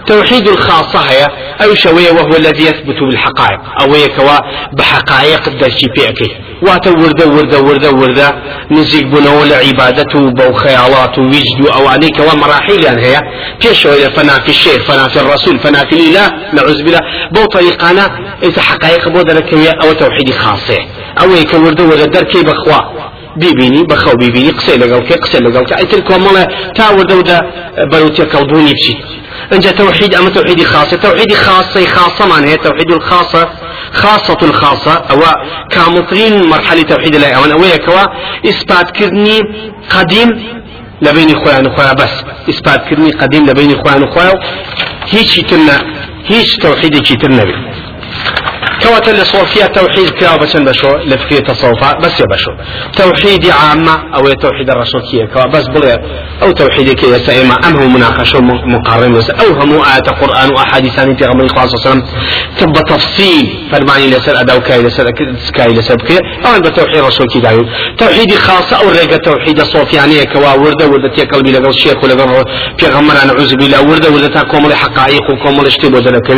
توحيد 0.07 0.49
الخاصة 0.49 0.99
هي 0.99 1.27
أو 1.65 1.75
شوية 1.75 2.11
وهو 2.11 2.37
الذي 2.37 2.63
يثبت 2.63 3.01
بالحقائق. 3.01 3.61
أو 3.81 3.95
يكوا 3.95 4.39
بحقائق 4.73 5.49
الدرجي 5.49 5.87
بيعكي 5.97 6.31
واتا 6.63 6.91
وردة 6.91 7.27
وردة 7.27 7.61
وردة 7.61 7.91
وردة. 7.91 8.35
نزيق 8.71 9.07
بنا 9.07 9.41
ولا 9.41 9.57
عبادته 9.57 10.31
بو 10.31 10.53
خيالات 10.53 11.19
ووجد 11.19 11.67
أو 11.75 11.89
عليك 11.89 12.19
ومراحل 12.19 12.85
يعني 12.85 13.03
هي. 13.03 13.21
في 13.61 13.75
شوية 13.75 14.09
فنا 14.09 14.33
في 14.33 14.49
الشيخ 14.49 14.83
فنا 14.83 15.09
في 15.09 15.21
الرسول 15.21 15.59
فنا 15.59 15.79
في 15.79 15.93
الإله. 15.93 16.33
نعوذ 16.53 16.83
بالله. 16.83 17.01
بو 17.33 17.45
طريقانا 17.45 18.11
إذا 18.43 18.63
حقائق 18.63 19.09
بودنا 19.09 19.41
أو 19.83 19.93
توحيد 19.93 20.31
خاصة. 20.31 20.79
أو 21.21 21.35
يكوا 21.35 21.59
وردة 21.59 21.85
وردة 21.85 22.05
دركي 22.05 22.43
بخوا. 22.43 23.04
ببینی 23.43 23.83
بەخەو 23.91 24.15
ببینی 24.23 24.53
قسەی 24.59 24.79
لەگەڵ 24.83 25.03
کە 25.09 25.17
قسە 25.23 25.39
لەگەڵ 25.47 25.65
کە 25.69 25.75
ئەیتر 25.81 26.01
کۆمەڵە 26.09 26.45
تا 26.77 26.85
وردەودا 26.97 27.39
بەروتە 27.91 28.25
کەڵبوونی 28.33 28.75
بچیت 28.79 29.01
انت 29.53 29.69
توحيد 29.69 30.15
أما 30.15 30.31
توحيد 30.31 30.65
خاصة. 30.65 30.97
توحيد 30.97 31.35
خاصة 31.35 31.87
خاصة 31.87 32.27
معناها 32.27 32.51
هي 32.51 32.57
توحيد 32.57 32.91
الخاصة. 32.93 33.49
خاصة 33.93 34.39
الخاصة. 34.43 34.95
أو 35.11 35.21
كامطرين 35.71 36.49
مرحلة 36.49 36.83
توحيد 36.83 37.15
الله. 37.15 37.29
أو 37.29 37.45
اويا 37.45 37.77
كوا 37.77 38.03
إثبات 38.49 38.91
كرني 38.91 39.41
قديم 39.91 40.31
لبين 41.03 41.31
إخوان 41.37 41.67
أخويا. 41.67 41.93
بس 41.93 42.15
إثبات 42.49 42.89
كرني 42.89 43.11
قديم 43.11 43.47
لبين 43.47 43.71
إخوان 43.75 44.03
أخويا. 44.03 44.41
هيش 45.11 45.37
تنا 45.37 45.77
هيش 46.27 46.57
توحيد 46.57 47.03
تنا 47.03 47.45
كوات 48.85 49.09
اللي 49.09 49.25
صور 49.25 49.45
فيها 49.45 49.67
توحيد 49.67 50.09
كاو 50.11 50.39
بس 50.39 50.57
بشو 50.57 50.89
لفكية 50.89 51.39
تصوفا 51.39 51.99
بس 51.99 52.21
يبشو 52.21 52.51
توحيد 52.97 53.51
عامة 53.51 53.95
أو 54.15 54.33
توحيد 54.33 54.71
الرسول 54.71 55.03
كي 55.11 55.27
كوا 55.27 55.47
بس 55.47 55.69
بلي 55.69 55.99
أو 56.43 56.51
توحيد 56.53 56.93
كي 56.93 57.07
يسائما 57.07 57.55
أم 57.67 57.77
هو 57.77 57.89
مناقشة 57.89 58.41
مقارنة 58.41 59.25
أو 59.41 59.53
هم 59.61 59.73
آيات 59.73 60.09
قرآن 60.09 60.53
وأحاديث 60.55 60.99
عن 60.99 61.17
في 61.17 61.25
غمر 61.25 61.49
صلى 61.49 61.57
الله 61.57 61.61
عليه 61.61 61.75
وسلم. 61.75 62.03
تبقى 62.59 62.83
تفصيل. 62.83 63.69
فرماني 63.73 64.07
لسر 64.07 64.41
أداو 64.41 64.61
كاي 64.61 64.83
لسر 64.83 65.11
سكاي 65.47 65.67
لسر 65.67 65.95
بكي 65.95 66.19
أو 66.47 66.61
بتوحيد 66.61 66.97
الرسول 66.97 67.27
كي 67.27 67.41
دايو 67.41 67.67
توحيد 67.99 68.35
خاصة 68.35 68.77
أو 68.77 68.89
ريقة 68.91 69.17
توحيد 69.17 69.63
صوفيانية 69.63 70.25
كوا 70.25 70.53
وردة 70.53 70.87
وردة 70.87 71.09
تي 71.17 71.23
قلبي 71.23 71.53
لقل 71.53 71.69
الشيخ 71.69 72.05
ولقل 72.05 72.45
في 72.79 72.87
غمر. 72.87 73.15
أنا 73.23 73.33
عزب 73.33 73.61
الله 73.61 73.81
وردة 73.91 74.11
وردة 74.11 74.43
كومل 74.43 74.75
حقائق 74.75 75.31
وكومل 75.31 75.67
اشتبه 75.67 75.99
ذلك 75.99 76.31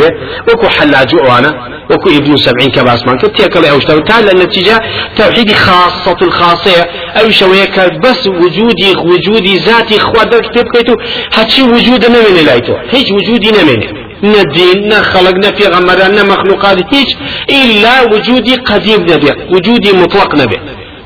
وكو 0.49 0.67
حلاجو 0.67 1.17
أنا 1.17 1.77
وكو 1.91 2.09
ابن 2.09 2.36
سبعين 2.37 2.69
كباس 2.71 3.07
مان 3.07 3.17
كتيك 3.17 3.57
لي 3.57 3.69
أوشتر 3.69 3.99
تعالى 3.99 4.31
النتيجة 4.31 4.79
توحيد 5.17 5.51
خاصة 5.51 6.17
الخاصة 6.21 6.85
أو 7.19 7.31
شوية 7.31 7.99
بس 8.03 8.27
وجودي 8.27 8.95
وجودي 9.09 9.57
ذاتي 9.57 9.99
خوادر 9.99 10.41
كتب 10.41 10.67
كيتو. 10.73 10.95
هاتشي 11.33 11.61
وجود 11.61 12.05
نمين 12.05 12.45
لايتو 12.45 12.73
هيج 12.91 13.13
وجودي 13.13 13.51
نمين 13.51 13.79
نا 14.21 14.43
دين 14.55 14.87
نا 14.87 15.01
خلق 15.01 15.35
نا 15.43 15.51
في 15.51 15.67
غمران 15.67 16.15
نا 16.15 16.23
مخلوقات 16.23 16.93
هيج 16.93 17.09
إلا 17.49 18.01
وجودي 18.11 18.55
قديم 18.55 19.01
نبي. 19.01 19.31
وجودي 19.53 19.91
مطلق 19.93 20.35
نبي. 20.35 20.57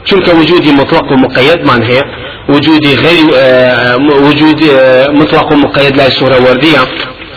چونك 0.06 0.28
وجودي 0.28 0.72
مطلق 0.72 1.12
ومقيد 1.12 1.66
من 1.66 1.84
هي؟ 1.84 2.02
وجودي 2.50 2.96
غير 2.96 3.26
آه 3.36 3.98
وجود 3.98 4.64
آه 4.64 5.08
مطلق 5.08 5.54
ومقيد 5.54 5.98
لا 5.98 6.10
صورة 6.10 6.38
وردية. 6.46 6.80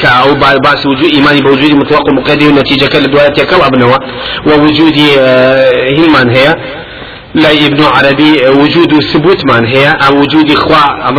كأو 0.02 0.35
بأس 0.64 0.87
وجود 0.87 1.12
إيماني 1.12 1.40
بوجود 1.40 1.74
مطلق 1.74 2.09
ومقيد 2.11 2.42
ونتيجة 2.42 2.87
كل 2.87 3.11
دوايات 3.11 3.38
يكل 3.38 3.57
أبنوا 3.62 3.98
ووجود 4.46 4.98
هلمان 5.98 6.37
هي 6.37 6.54
لا 7.35 7.50
ابن 7.66 7.83
عربي 7.83 8.48
وجود 8.48 9.02
ثبوت 9.02 9.44
من 9.52 9.66
هي؟ 9.66 9.88
أو 10.07 10.20
وجود 10.20 10.50
إخوة؟ 10.50 11.11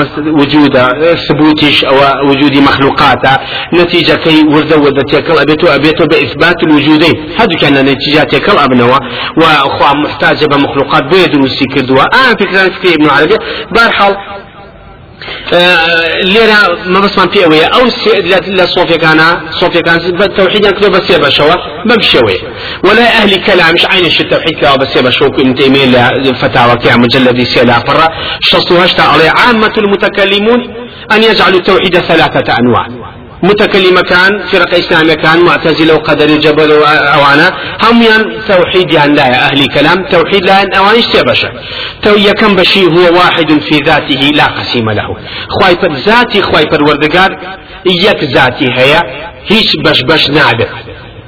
وجود 0.42 0.78
ثبوتش 1.28 1.86
أو 1.86 2.30
وجود 2.30 2.58
مخلوقات؟ 2.58 3.18
نتيجة 3.74 4.14
كي 4.14 4.44
ورد 4.44 4.74
ورد 4.74 5.04
تيكل 5.12 5.38
أبيتو 5.40 5.68
أبيتو 5.68 6.06
بإثبات 6.06 6.56
الوجودين. 6.64 7.14
هذا 7.40 7.56
كان 7.62 7.74
نتيجة 7.74 8.24
تيكل 8.24 8.58
أبنوا 8.58 8.98
وأخوة 9.38 9.94
محتاجة 9.94 10.46
بمخلوقات 10.46 11.04
بيدروسي 11.04 11.66
كردوا. 11.66 12.02
آه 12.02 12.32
فكرة 12.40 12.70
فكرة 12.70 12.94
ابن 12.94 13.10
عربي. 13.10 13.36
بارحال 13.72 14.16
لێرە 16.34 16.60
مەبەسمان 16.94 17.28
پێوەیە 17.36 17.68
ئەو 17.74 17.86
لە 18.60 18.66
سۆفیەکانە 18.76 19.30
سۆفیەکان 19.60 19.98
تەوحیدیان 20.38 20.74
کردو 20.78 20.90
بە 20.96 21.02
سێ 21.08 21.16
بەشەوە 21.24 21.56
بەم 21.88 22.02
شێوەیە 22.12 22.42
ولا 22.86 23.06
أهل 23.20 23.32
كلامش 23.48 23.84
عين 23.92 24.06
الشتى 24.06 24.24
التوحيد 24.24 24.56
كوا 24.62 24.76
بس 24.76 24.96
يبشوك 24.96 25.40
ابن 25.40 25.56
تيمية 25.56 26.34
فتاوى 26.42 26.76
كيا 26.76 26.96
مجلد 26.96 27.44
سيلا 27.44 27.80
فرة 27.88 28.08
شصوا 28.42 28.86
هشتا 28.86 29.04
عامة 29.38 29.74
المتكلمون 29.78 30.60
أن 31.12 31.24
يجعلوا 31.24 31.60
التوحيد 31.60 32.00
ثلاثة 32.00 32.54
أنواع. 32.60 33.05
متكلم 33.46 34.00
كان 34.00 34.32
فرق 34.52 34.74
إسلام 34.74 35.14
كان 35.14 35.40
معتزلة 35.42 35.94
وقدر 35.94 36.28
جبل 36.28 36.72
أوانا 37.18 37.54
هم 37.84 38.02
ين 38.02 38.22
توحيد 38.48 38.94
يعني 38.94 39.16
لا 39.16 39.46
أهل 39.46 39.68
كلام 39.68 40.06
توحيد 40.12 40.46
لا 40.46 40.78
أوان 40.78 41.02
بشر 41.28 41.52
تو 42.02 42.16
يكم 42.16 42.56
بشي 42.56 42.86
هو 42.86 43.18
واحد 43.18 43.60
في 43.60 43.76
ذاته 43.86 44.32
لا 44.40 44.46
قسيم 44.46 44.90
له. 44.90 45.18
خواي 45.50 45.78
ذاتي 46.06 46.42
خواي 46.42 46.66
وردقار 46.82 47.32
يك 47.86 48.24
ذاتي 48.24 48.68
هي 48.72 49.02
هيش 49.48 49.76
بش 49.86 50.02
بش 50.02 50.30
نعبه 50.30 50.68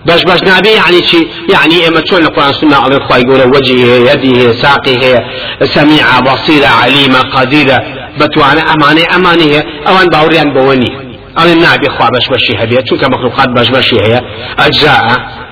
باش 0.05 0.23
باش 0.23 0.43
نابي 0.43 0.69
يعني 0.69 1.03
شي 1.03 1.27
يعني 1.49 1.87
اما 1.87 1.99
تشون 1.99 2.21
القران 2.25 2.49
السنة 2.49 2.85
الله 2.85 2.97
أخوي 2.97 3.19
يقول 3.21 3.55
وجهه 3.55 4.11
يده 4.11 4.53
ساقه 4.53 5.19
سميعه 5.63 6.21
بصيره 6.21 6.67
عليمه 6.67 7.19
قديره 7.19 7.77
بتوانا 8.19 8.61
امانه 8.73 9.15
امانه 9.15 9.63
اوان 9.87 10.07
باوريان 10.09 10.53
بوني 10.53 11.06
أو 11.39 11.45
النابي 11.45 11.89
خوا 11.89 12.09
باش 12.09 12.27
بشي 12.29 12.53
هبية 12.63 12.79
چونك 12.89 13.03
مخلوقات 13.03 13.49
باش 13.49 13.69
بشي 13.69 13.95
هي 14.01 14.21
أجزاء 14.59 15.03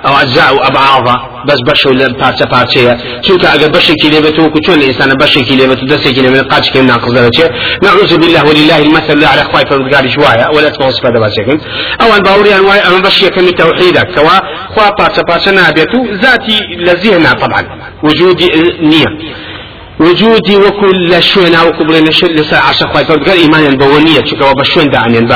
أو 0.05 0.13
أجزاء 0.21 0.67
أبعاضها 0.67 1.35
بس 1.45 1.59
بشو 1.67 1.89
لبارچة 1.89 2.45
بارچة 2.45 2.97
چونك 3.21 3.45
أجر 3.45 3.67
بشي 3.67 3.93
كلمة؟ 3.95 4.45
وكو 4.45 4.59
چون 4.59 4.75
الإنسان 4.75 5.13
بشي 5.13 5.43
كلمة؟ 5.43 5.75
دسي 5.75 6.13
كلمة 6.13 6.41
قاتش 6.41 6.69
كلمة 6.71 6.87
ناقص 6.87 7.11
درجة. 7.11 7.51
نعوذ 7.83 8.17
بالله 8.17 8.43
ولله 8.47 8.77
المثل. 8.77 9.25
على 9.25 9.43
خواي 9.43 9.65
فرودقاري 9.65 10.09
شوايا 10.09 10.49
ولا 10.49 10.69
تكون 10.69 10.91
صفة 10.91 11.09
دباسيكم 11.09 11.57
أو 12.01 12.15
أن 12.15 12.23
باوري 12.23 12.55
أنواع 12.55 12.87
أما 12.87 12.99
بشي 12.99 13.29
كمي 13.29 13.51
توحيدك 13.51 14.07
كوا 14.15 14.39
خوا 14.75 14.89
بارچة 14.89 15.21
بارچة 15.29 15.51
نابيتو 15.51 16.05
ذاتي 16.21 16.59
لزيهنا 16.77 17.31
طبعا. 17.33 17.63
وجود 18.03 18.41
نية. 18.81 19.05
وجودي 19.99 20.58
وكل 20.58 21.23
شوين 21.23 21.55
أو 21.55 21.71
كبر 21.71 22.03
نشر 22.03 22.27
لسا 22.27 22.55
عشق 22.55 22.97
فرد 22.97 23.29
قال 23.29 23.38
ايمانا 23.38 23.75
بونية. 23.75 24.25
شكا 24.25 24.49
وبشوين 24.49 24.89
دعنين 24.89 25.29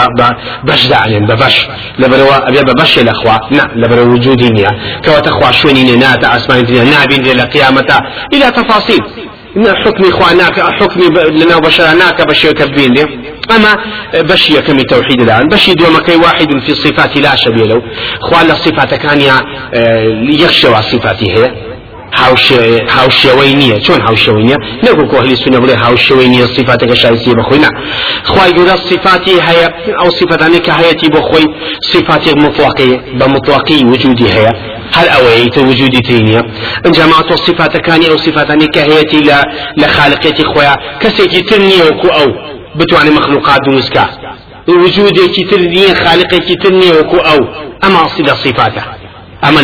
بش 0.64 0.88
دعنين 0.88 1.26
ببش. 1.26 1.68
لبروا 2.00 2.48
أبي 2.48 2.60
ببش 2.60 3.00
الاخوة 3.00 3.40
نعم 3.52 3.70
لبروا 3.76 4.14
وجودي 4.14 4.50
نيا. 4.50 4.72
كوا 5.06 5.20
تخوى 5.20 5.54
شويني 5.54 5.96
ناتا 5.96 6.38
اسمان 6.38 6.64
دنيا 6.64 6.84
نابين 6.84 7.22
دي 7.22 7.34
لقيامتا. 7.34 8.00
إلى 8.34 8.52
تفاصيل. 8.52 9.00
إن 9.58 9.68
حكمي 9.86 10.10
إخواناك 10.10 10.60
حكمي 10.60 11.06
لنا 11.32 11.56
وبشرناك 11.56 12.28
بشي 12.28 12.54
كبين 12.54 12.94
دي. 12.94 13.06
أما 13.56 13.78
بشي 14.14 14.62
كم 14.62 14.78
توحيد 14.78 15.22
الآن. 15.22 15.48
بشي 15.48 15.74
دوما 15.74 16.00
كي 16.00 16.16
واحد 16.16 16.60
في 16.60 16.70
الصفات 16.70 17.18
لا 17.18 17.36
شبيه 17.36 17.66
له. 17.66 17.82
إخوان 18.22 18.52
الصفات 18.52 18.94
كان 18.94 19.22
يخشى 20.30 20.68
صفاته 20.68 21.28
هي. 21.38 21.69
هاوشێوەی 22.96 23.54
نییە 23.62 23.78
چۆن 23.86 24.00
هاوشێوەی 24.08 24.46
نیە 24.50 24.58
نەگو 24.86 25.04
کۆهلی 25.12 25.38
سونە 25.44 25.60
بڵێ 25.64 25.76
هاوشێوەی 25.84 26.30
نییە 26.34 26.48
سیفاتەکە 26.56 26.96
شایستی 27.02 27.34
بەخۆی 27.40 27.60
نا 27.66 27.70
خی 28.32 28.52
گەورە 28.58 28.76
سیفاتی 28.90 29.36
هەیە 29.48 29.68
ئەو 30.00 30.10
سیفەتانی 30.20 30.60
کە 30.66 30.72
هەیەی 30.80 31.10
بۆ 31.14 31.22
خۆی 31.30 31.48
سیفاتێک 31.92 32.38
مطلقی 32.46 32.94
بە 33.20 33.26
مطلقی 33.36 33.84
وجودی 33.92 34.28
هەیە 34.36 34.54
هەر 34.96 35.08
ئەوەی 35.14 35.50
تە 35.56 35.60
وجودی 35.70 36.02
تری 36.08 36.22
نییە 36.28 36.42
ئەنجاما 36.84 37.20
تۆ 37.30 37.36
سیفاتەکانی 37.46 38.08
ئەو 38.12 38.18
سیفاتانی 38.26 38.68
کە 38.74 38.82
هەیەی 38.90 39.22
لە 39.30 39.40
لە 39.82 39.88
خالقێتی 39.96 40.46
خۆیان 40.52 40.78
کەسێکی 41.02 41.42
تر 41.50 41.60
نییە 41.70 41.84
وەکو 41.90 42.10
ئەو 42.18 42.30
بتوانێت 42.80 43.14
مخلوقات 43.20 43.60
دروستکە 43.66 44.06
وجودێکی 44.84 45.44
تر 45.50 45.62
أما 49.44 49.62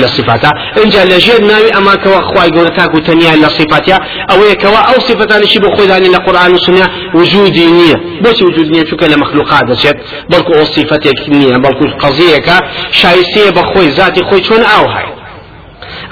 انجا 0.84 1.06
لجير 1.06 1.42
ناوي 1.42 1.70
أما 1.78 1.96
كوا 1.96 2.22
خواي 2.22 2.50
قولة 2.50 2.70
تاكو 2.70 3.00
تنيا 3.00 3.36
لصفاتها 3.36 4.00
أو 4.32 4.38
كوا 4.62 4.78
أو 4.78 5.00
صفتان 5.00 5.48
شي 5.48 5.60
بخوي 5.60 5.88
داني 5.88 6.08
لقرآن 6.08 6.52
والسنة 6.52 6.90
وجودي 7.16 7.66
نية. 7.66 8.22
بس 8.22 8.42
وجود 8.42 8.68
نية 8.72 8.84
كلا 9.00 9.18
مخلوقات 9.18 9.74
شيء 9.74 9.96
بلكو 10.30 10.54
أو 10.54 10.64
صفتك 10.64 11.30
نية 11.30 11.58
بلكو 11.58 11.86
قضية 12.00 12.60
شايسية 12.92 13.50
بخوي 13.50 13.88
ذاتي 13.88 14.24
خوي 14.24 14.44
شون 14.44 14.64
أو 14.64 14.86
هاي. 14.86 15.15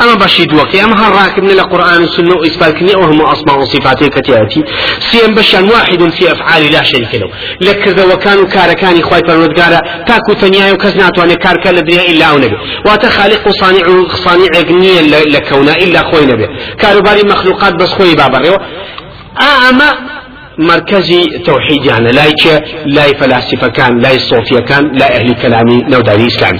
أما 0.01 0.13
بشيد 0.13 0.53
وقي 0.53 0.83
أما 0.83 1.07
هالراكب 1.07 1.43
من 1.43 1.49
القرآن 1.49 2.01
والسنة 2.01 2.35
وإثبات 2.35 2.73
كني 2.77 2.95
وهم 2.95 3.21
أسماء 3.25 3.59
وصفاته 3.59 4.07
كتياتي 4.07 4.63
سيم 4.99 5.35
بشان 5.35 5.69
واحد 5.69 6.09
في 6.09 6.31
أفعال 6.31 6.71
لا 6.71 6.83
شريك 6.83 7.15
له. 7.15 7.29
لكذا 7.61 8.13
وكانوا 8.13 8.45
كاركاني 8.45 9.01
خواي 9.01 9.21
فرودقارا. 9.27 9.79
تاكو 10.07 10.33
تنيا 10.33 10.71
وكزنات 10.71 11.19
وأنا 11.19 11.33
كاركا 11.33 11.69
لدنيا 11.69 12.09
إلا 12.09 12.25
أو 12.25 12.37
نبي. 12.37 12.57
واتخالق 12.85 13.49
صانع 13.49 14.07
صانع 14.07 14.59
غنيا 14.69 15.01
لكونا 15.25 15.73
إلا 15.73 15.99
خوي 16.11 16.25
نبي. 16.25 16.47
كانوا 16.79 17.01
باري 17.01 17.21
مخلوقات 17.23 17.73
بس 17.73 17.89
خوي 17.89 18.15
بابا. 18.15 18.57
أما 19.69 19.89
مركزي 20.57 21.23
توحيد 21.45 21.85
يعني 21.85 22.11
لايك 22.11 22.63
لاي 22.85 23.13
فلاسفة 23.19 23.67
كان 23.67 23.97
لاي 23.99 24.19
صوفيا 24.19 24.59
كان 24.59 24.91
لا 24.93 25.15
أهل 25.15 25.33
كلامي 25.33 25.77
نوداري 25.89 26.27
إسلامي 26.27 26.59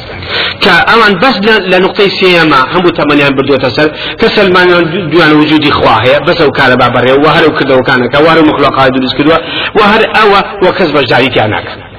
كأمان 0.62 1.20
بس 1.20 1.38
لنقطة 1.72 2.08
سيما 2.08 2.60
هم 2.74 2.90
تمنيان 2.90 3.32
بدو 3.36 3.56
تسل 3.56 3.92
كسلمان 4.20 4.68
دوان 5.10 5.34
وجودي 5.34 5.72
خواهي 5.72 6.20
بس 6.28 6.42
أو 6.42 6.52
كان 6.52 6.76
بابره 6.76 7.14
وهر 7.24 7.50
وكذا 7.50 7.76
وكانك 7.76 8.14
وهر 8.14 8.46
مخلوقات 8.46 8.92
دروس 8.92 9.14
كدوا 9.14 9.38
وهر 9.76 10.02
أو 10.22 10.30
وكذب 10.68 10.98
جاري 11.06 11.28
تيانك 11.28 11.94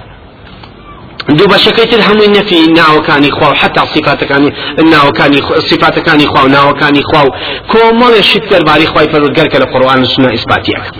دو 1.28 1.44
بەشەکەی 1.46 1.86
تر 1.90 2.00
هەمووی 2.00 2.28
نەفی 2.28 2.60
ناوەکانی 2.78 3.30
خوا 3.30 3.50
و 3.50 3.54
حتا 3.54 3.82
صفاتەکانی 3.94 4.50
ناوەکانی 4.92 5.40
صفاتەکانی 5.70 6.26
خوا 6.26 6.44
و 6.44 6.48
ناوەکانی 6.48 7.02
خوا 7.02 7.22
و 7.26 7.30
کۆمەڵێ 7.72 8.22
شت 8.30 8.44
دەرباری 8.52 8.86
خوای 8.86 9.06
پەروەردگار 9.12 9.48
کە 9.52 9.58
لە 9.62 9.66
قورآن 9.72 10.02
و 10.02 10.06
سنە 10.06 10.30
ئیسباتیەکە 10.34 10.90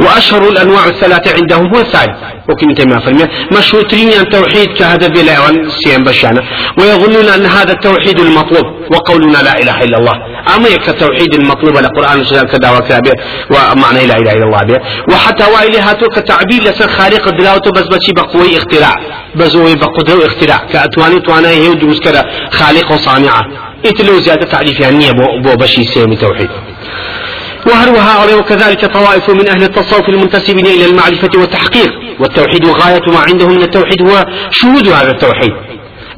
وأشهر 0.00 0.48
الأنواع 0.48 0.86
الثلاثة 0.86 1.34
عندهم 1.34 1.74
هو 1.74 1.80
الثالث 1.80 2.16
وكم 2.48 2.74
تيمية 2.74 2.98
فرمية 2.98 3.30
مشروطين 3.58 4.12
أن 4.12 4.28
توحيد 4.28 4.68
كهذا 4.78 5.08
بلا 5.08 5.34
سيان 5.68 6.04
بشانا. 6.04 6.42
ويظنون 6.78 7.28
أن 7.28 7.46
هذا 7.46 7.72
التوحيد 7.72 8.20
المطلوب 8.20 8.64
وقولنا 8.90 9.38
لا 9.38 9.58
إله 9.62 9.82
إلا 9.82 9.98
الله. 9.98 10.14
أما 10.56 10.68
يك 10.68 10.88
التوحيد 10.88 11.34
المطلوب 11.34 11.78
لقرآن 11.78 12.18
والسنة 12.18 12.42
كذا 12.42 12.70
وكذا 12.78 13.00
ومعنى 13.50 14.06
لا 14.06 14.16
إله 14.16 14.32
إلا 14.32 14.44
الله 14.44 14.62
به 14.62 14.80
وحتى 15.12 15.44
وإلى 15.44 15.78
هاتو 15.78 16.06
كتعبير 16.08 16.62
لسر 16.62 16.88
خالق 16.88 17.28
الدلاوة 17.28 17.70
بس 17.76 17.82
بشي 17.82 18.12
بقوي 18.12 18.56
اختراع. 18.56 18.94
بزوي 19.34 19.74
بقدرة 19.74 20.18
واختراع 20.18 20.56
كأتواني 20.72 21.20
توانا 21.20 21.48
هي 21.48 21.74
دروس 21.74 22.00
كذا 22.00 22.24
خالق 22.50 22.92
وصانعة. 22.92 23.42
إتلو 23.86 24.20
زيادة 24.20 24.46
تعريف 24.46 24.80
يعني 24.80 25.12
بو 25.42 25.54
بشي 25.54 25.84
سيمي 25.84 26.16
توحيد. 26.16 26.48
وهروها 27.66 28.12
وكذلك 28.34 28.84
طوائف 28.84 29.30
من 29.30 29.48
أهل 29.48 29.62
التصوف 29.62 30.08
المنتسبين 30.08 30.66
إلى 30.66 30.86
المعرفة 30.86 31.30
والتحقيق. 31.36 31.92
والتوحيد 32.20 32.66
غاية 32.66 33.02
ما 33.06 33.18
عندهم 33.28 33.50
من 33.50 33.62
التوحيد 33.62 34.02
هو 34.02 34.24
شهود 34.50 34.88
هذا 34.88 35.10
التوحيد. 35.10 35.52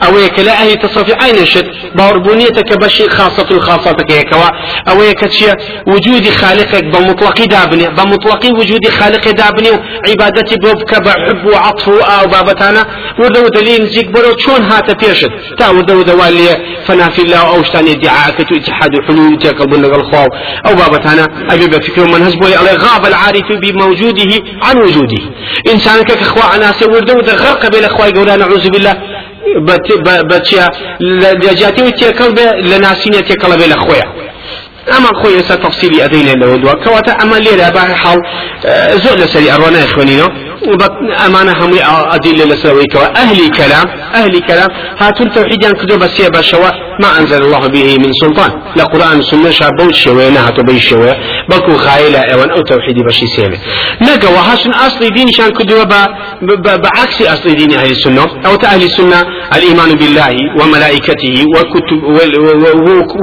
أو 0.02 0.18
لا 0.44 0.52
أهل 0.52 0.74
تصرف 0.76 1.10
عين 1.22 1.46
شد 1.46 1.66
باوربونيتك 1.94 2.78
بشي 2.78 3.08
خاصة 3.08 3.46
الخاصة 3.50 3.92
كيكوا 3.92 4.48
أو 4.88 5.12
كتشي 5.12 5.46
وجود 5.86 6.28
خالقك 6.28 6.84
بمطلق 6.84 7.46
دابني 7.46 7.88
بمطلق 7.88 8.44
وجود 8.58 8.88
خالق 8.88 9.30
دابني 9.30 9.70
وعبادتي 9.70 10.56
بوبك 10.62 11.02
بحب 11.02 11.46
وعطف 11.46 11.88
أو 11.88 12.26
بابتانا 12.28 12.86
ودو 13.18 13.48
دليل 13.48 13.86
زيك 13.86 14.10
برو 14.10 14.36
شون 14.38 14.62
هات 14.62 15.04
بيشد 15.04 15.30
تا 15.58 15.68
ودو 15.70 16.02
دوالي 16.02 16.48
فنا 16.86 17.08
في 17.08 17.22
الله 17.22 17.56
أو 17.56 17.62
شتاني 17.62 17.92
ادعاء 17.92 18.30
كتو 18.38 18.54
اتحاد 18.54 18.90
حلول 19.06 19.38
تقبل 19.38 19.84
الخوف 19.84 20.28
أو 20.66 20.74
بابتانا 20.74 21.24
أبي 21.50 21.66
بفكر 21.66 22.04
من 22.04 22.22
هزبولي 22.22 22.56
غاب 22.56 23.06
العارف 23.06 23.52
بموجوده 23.62 24.32
عن 24.62 24.76
وجوده. 24.78 25.22
إنسانك 25.72 26.06
كخوا 26.06 26.42
عناسي 26.42 26.84
غرق 26.84 27.70
بين 27.70 27.84
أخوي 27.84 28.12
قولا 28.12 28.36
نعوذ 28.36 28.70
بالله. 28.70 28.96
بچیا 30.30 30.66
لجاتی 31.44 31.82
و 31.82 31.90
تێکەڵ 31.98 32.30
بێ 32.36 32.46
لە 32.70 32.78
ناسینە 32.84 33.20
تێکەڵە 33.28 33.56
بێ 33.60 33.66
لە 33.72 33.78
خۆیە 33.84 34.06
ئەمە 34.92 35.10
خۆی 35.18 35.34
ئێستا 35.38 35.56
تەفسیری 35.64 35.98
ئەدەینێ 36.04 36.34
لەوە 36.42 36.56
دووە. 36.62 36.74
کەواتە 36.84 37.12
ئەمە 37.20 37.38
لێرە 37.44 37.68
با 37.76 37.82
حاڵ 38.02 38.18
زۆر 39.02 39.16
لەسەری 39.22 39.48
ئەڕۆ 39.52 39.68
نایخوێنینەوە 39.76 40.30
أمانة 41.26 41.52
هم 41.52 41.72
أدلة 42.16 42.44
لسويك. 42.44 42.96
أهل 42.96 43.50
كلام 43.50 43.86
أهل 44.14 44.40
كلام 44.40 44.68
هاتون 44.98 45.32
توحيدا 45.32 45.72
كدو 45.72 45.96
بس 45.96 46.20
بشوا 46.20 46.70
ما 47.00 47.18
أنزل 47.18 47.42
الله 47.42 47.66
به 47.66 47.96
من 47.98 48.12
سلطان. 48.12 48.50
لا 48.76 48.84
قرآن 48.84 49.22
سنة 49.22 49.50
شابو 49.50 49.88
الشوية 49.88 50.28
نهاتو 50.28 50.62
بي 50.62 50.76
الشوية 50.76 51.16
بلكو 51.50 51.74
خايلة 51.76 52.18
أوان 52.18 52.50
أو 52.50 52.62
توحيدي 52.62 53.02
بشي 53.08 53.26
سيمة. 53.26 53.58
نقا 54.02 54.28
وهاشن 54.28 54.70
أصل 54.70 55.14
دين 55.14 55.32
شان 55.32 55.50
كدو 55.50 55.84
بعكس 56.84 57.22
أصل 57.22 57.56
دين 57.56 57.72
أهل 57.72 57.90
السنة. 57.90 58.26
أو 58.46 58.54
أهل 58.54 58.82
السنة 58.82 59.26
الإيمان 59.56 59.90
بالله 59.96 60.34
وملائكته 60.60 61.44
وكتب 61.54 61.98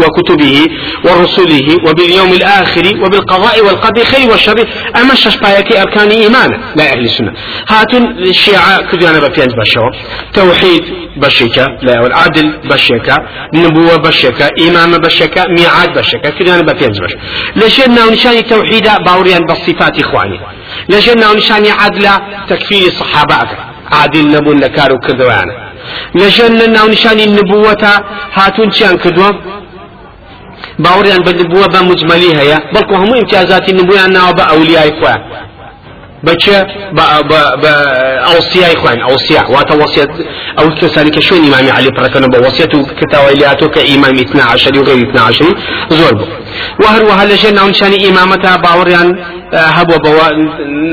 وكتبه 0.04 0.67
ورسله 1.06 1.67
وباليوم 1.88 2.34
الآخر 2.34 2.86
وبالقضاء 3.06 3.65
والقدر 3.65 4.04
خير 4.04 4.30
والشر 4.30 4.67
أما 5.02 5.13
الششبايك 5.13 5.72
أركان 5.72 6.10
إيمان. 6.10 6.52
لا 6.76 6.84
أهل 6.84 7.06
السنة. 7.06 7.22
السنة 7.23 7.33
هاتون 7.69 8.03
الشيعة 8.17 8.91
كدوانا 8.91 9.19
ببينج 9.19 9.53
بشوا. 9.59 9.89
توحيد 10.33 10.83
بشكا 11.17 11.65
لا 11.81 12.09
عدل 12.17 12.59
بشكا 12.69 13.17
نبوة 13.53 13.97
بشكا 13.97 14.49
إمام 14.67 14.91
بشكا 14.97 15.47
ميعاد 15.47 15.93
بشكا 15.97 16.29
كدوانا 16.29 16.62
ببينج 16.62 16.99
بش. 17.03 17.13
لجنا 17.55 18.05
ونشاني 18.05 18.41
توحيد 18.41 18.89
باوريان 19.05 19.45
بالصفات 19.45 19.99
إخواني. 19.99 20.39
لجنا 20.89 21.31
ونشاني 21.31 21.71
عدل 21.71 22.09
تكفير 22.49 22.88
الصحابة 22.88 23.36
عادل 23.91 24.31
نبون 24.31 24.59
لكارو 24.59 24.99
كدوانا 24.99 25.73
لجنا 26.15 26.83
ونشاني 26.83 27.23
النبوة 27.23 28.03
هاتون 28.33 28.71
شان 28.71 28.97
كدوا 28.97 29.31
باوریان 30.79 31.21
بە 31.25 31.31
نبووە 31.39 31.67
بە 31.73 31.79
مجمەلی 31.91 32.31
هەیە 32.39 32.57
بەڵکو 32.73 32.93
هەموو 33.01 33.19
امتیازاتی 33.21 33.73
نبوویان 33.79 34.09
ناوە 34.17 34.33
بە 34.38 34.43
ئەولیای 34.51 34.91
خۆیان 34.99 35.21
بچه 36.23 36.67
بأوصياء 37.62 38.73
إخوان 38.73 39.01
أوصياء 39.01 39.51
واتا 39.51 39.75
وصية 39.75 40.07
أو 40.59 40.69
كساني 40.81 41.09
كشون 41.09 41.38
إمام 41.38 41.71
علي 41.71 41.89
بركنا 41.97 42.27
بوصية 42.27 42.65
كتاويلاتو 43.01 43.69
كإمام 43.69 44.15
12 44.19 44.79
وغير 44.79 45.09
12 45.09 45.45
زور 45.89 46.13
بو. 46.13 46.25
وهر 46.84 47.04
وهل 47.04 47.36
جنة 47.36 47.68
نشان 47.68 48.06
إمامتها 48.08 48.56
باوريان 48.56 49.16
هبوا 49.54 49.98
بوا 49.98 50.30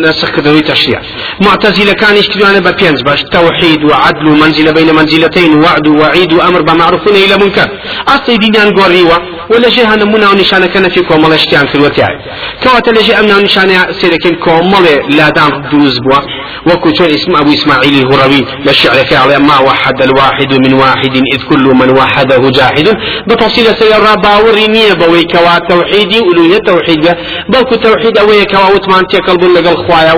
نسخ 0.08 0.30
كذوي 0.30 0.60
تشريع 0.60 1.00
معتزلة 1.40 1.92
كان 1.92 2.16
يشكلون 2.16 2.60
ببينز 2.60 3.02
باش 3.02 3.22
توحيد 3.22 3.84
وعدل 3.84 4.26
ومنزلة 4.26 4.72
بين 4.72 4.94
منزلتين 4.94 5.62
وعد 5.64 5.86
وعيد 5.88 6.32
وأمر 6.32 6.62
بمعروف 6.62 7.08
إلى 7.08 7.36
منكر 7.36 7.68
أصلي 8.08 8.36
دينان 8.36 8.74
قريوة 8.80 9.18
ولا 9.50 9.68
شيء 9.70 9.86
هنا 9.86 10.04
منا 10.04 10.30
ونشانة 10.30 10.66
كان 10.66 10.88
في 10.88 11.00
كومال 11.00 11.32
اشتيان 11.32 11.66
في 11.66 11.74
الوتياي 11.74 12.14
كواتا 12.62 12.90
لجي 12.90 13.14
أمنا 13.20 13.36
ونشانة 13.36 13.92
سيركين 13.92 14.34
كومال 14.34 15.16
لا 15.16 15.28
دام 15.28 15.50
دوز 15.72 15.98
بوا. 15.98 16.20
وكو 16.66 16.88
اسم 16.88 17.36
أبو 17.36 17.52
إسماعيل 17.52 17.94
الهروي 17.94 18.46
للشعر 18.66 18.96
على 19.12 19.38
ما 19.38 19.58
وحد 19.58 20.02
الواحد 20.02 20.54
من 20.54 20.72
واحد 20.72 21.16
إذ 21.34 21.42
كل 21.50 21.64
من 21.80 21.90
وحده 21.98 22.50
جاحد 22.50 22.88
بتفصيل 23.28 23.64
سيرا 23.80 24.14
باوري 24.14 24.66
نية 24.66 24.92
بوي 24.92 25.24
كوا 25.58 25.68
توحيدي 25.68 26.18
ألوهية 26.18 26.58
توحيد 26.58 27.14
بلكو 27.48 27.74
توحيد 27.74 28.18
أوي 28.18 28.44
كوا 28.44 28.74
وتمان 28.74 29.06
تيكل 29.06 29.36
بل 29.36 29.54
لقل 29.54 29.76
خوايا 29.76 30.14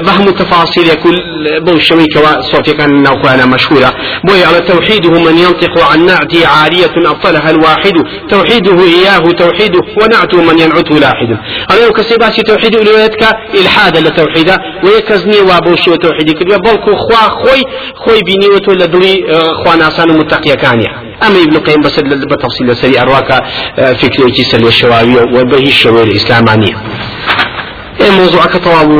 بهم 0.00 0.28
التفاصيل 0.28 0.88
يقول 0.88 1.14
بو 1.60 1.78
شوي 1.78 2.06
كوا 2.14 2.40
صوتي 2.40 2.72
كان 2.72 3.02
نوخوانا 3.02 3.46
مشهورة 3.46 3.92
بوي 4.24 4.44
على 4.44 4.58
توحيده 4.60 5.10
من 5.10 5.38
ينطق 5.38 5.90
عن 5.92 6.06
نعتي 6.06 6.44
عارية 6.44 6.94
أبطلها 7.06 7.50
الواحد 7.50 7.94
توحيده 8.30 8.84
إياه 8.84 9.32
توحيده 9.32 9.80
ونعته 10.02 10.42
من 10.42 10.58
ينعته 10.58 10.94
لاحد. 10.98 11.28
أنا 11.70 11.90
كسيباسي 11.96 12.42
توحيد 12.42 12.76
ألوهيتك 12.76 13.22
إلحاد 13.54 13.96
لتوحيدا 13.96 14.58
ويكزني 14.84 15.40
وابوشي 15.40 15.90
وتوحيدي 15.90 16.32
كدوا 16.32 16.56
بلكو 16.56 16.96
خوا 16.96 17.28
خوي 17.28 17.62
خوي 17.94 18.20
بيني 18.26 18.46
وتو 18.54 18.72
لدري 18.72 19.24
خواناسان 19.64 20.08
متقيا 20.18 20.54
كانيا 20.54 20.99
أما 21.26 21.42
ابن 21.42 21.56
قيم 21.58 21.80
بس 21.80 22.00
بتفصيل 22.00 22.76
سري 22.76 23.00
أرواك 23.00 23.30
فكرة 23.76 24.32
سلوى 24.50 24.68
الشواوية 24.68 25.22
وبهي 25.34 25.68
الشوارع 25.76 26.02
الإسلامانية. 26.02 26.74
موضوع 28.18 28.44
كطواب 28.44 28.90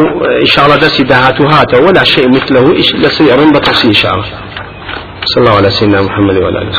إن 0.41 0.47
شاء 0.47 0.67
الله 0.67 0.77
دسي 0.77 1.03
دهات 1.03 1.41
هاته 1.41 1.79
ولا 1.87 2.05
شيء 2.05 2.29
مثله 2.29 2.75
لسيرون 2.95 3.53
بتفصيل 3.53 3.91
إن 3.91 4.01
شاء 4.03 4.15
الله. 4.15 4.27
صلى 5.25 5.41
الله 5.45 5.57
على 5.57 5.71
سيدنا 5.71 6.03
محمد 6.03 6.37
وعلى 6.37 6.59
آله. 6.59 6.79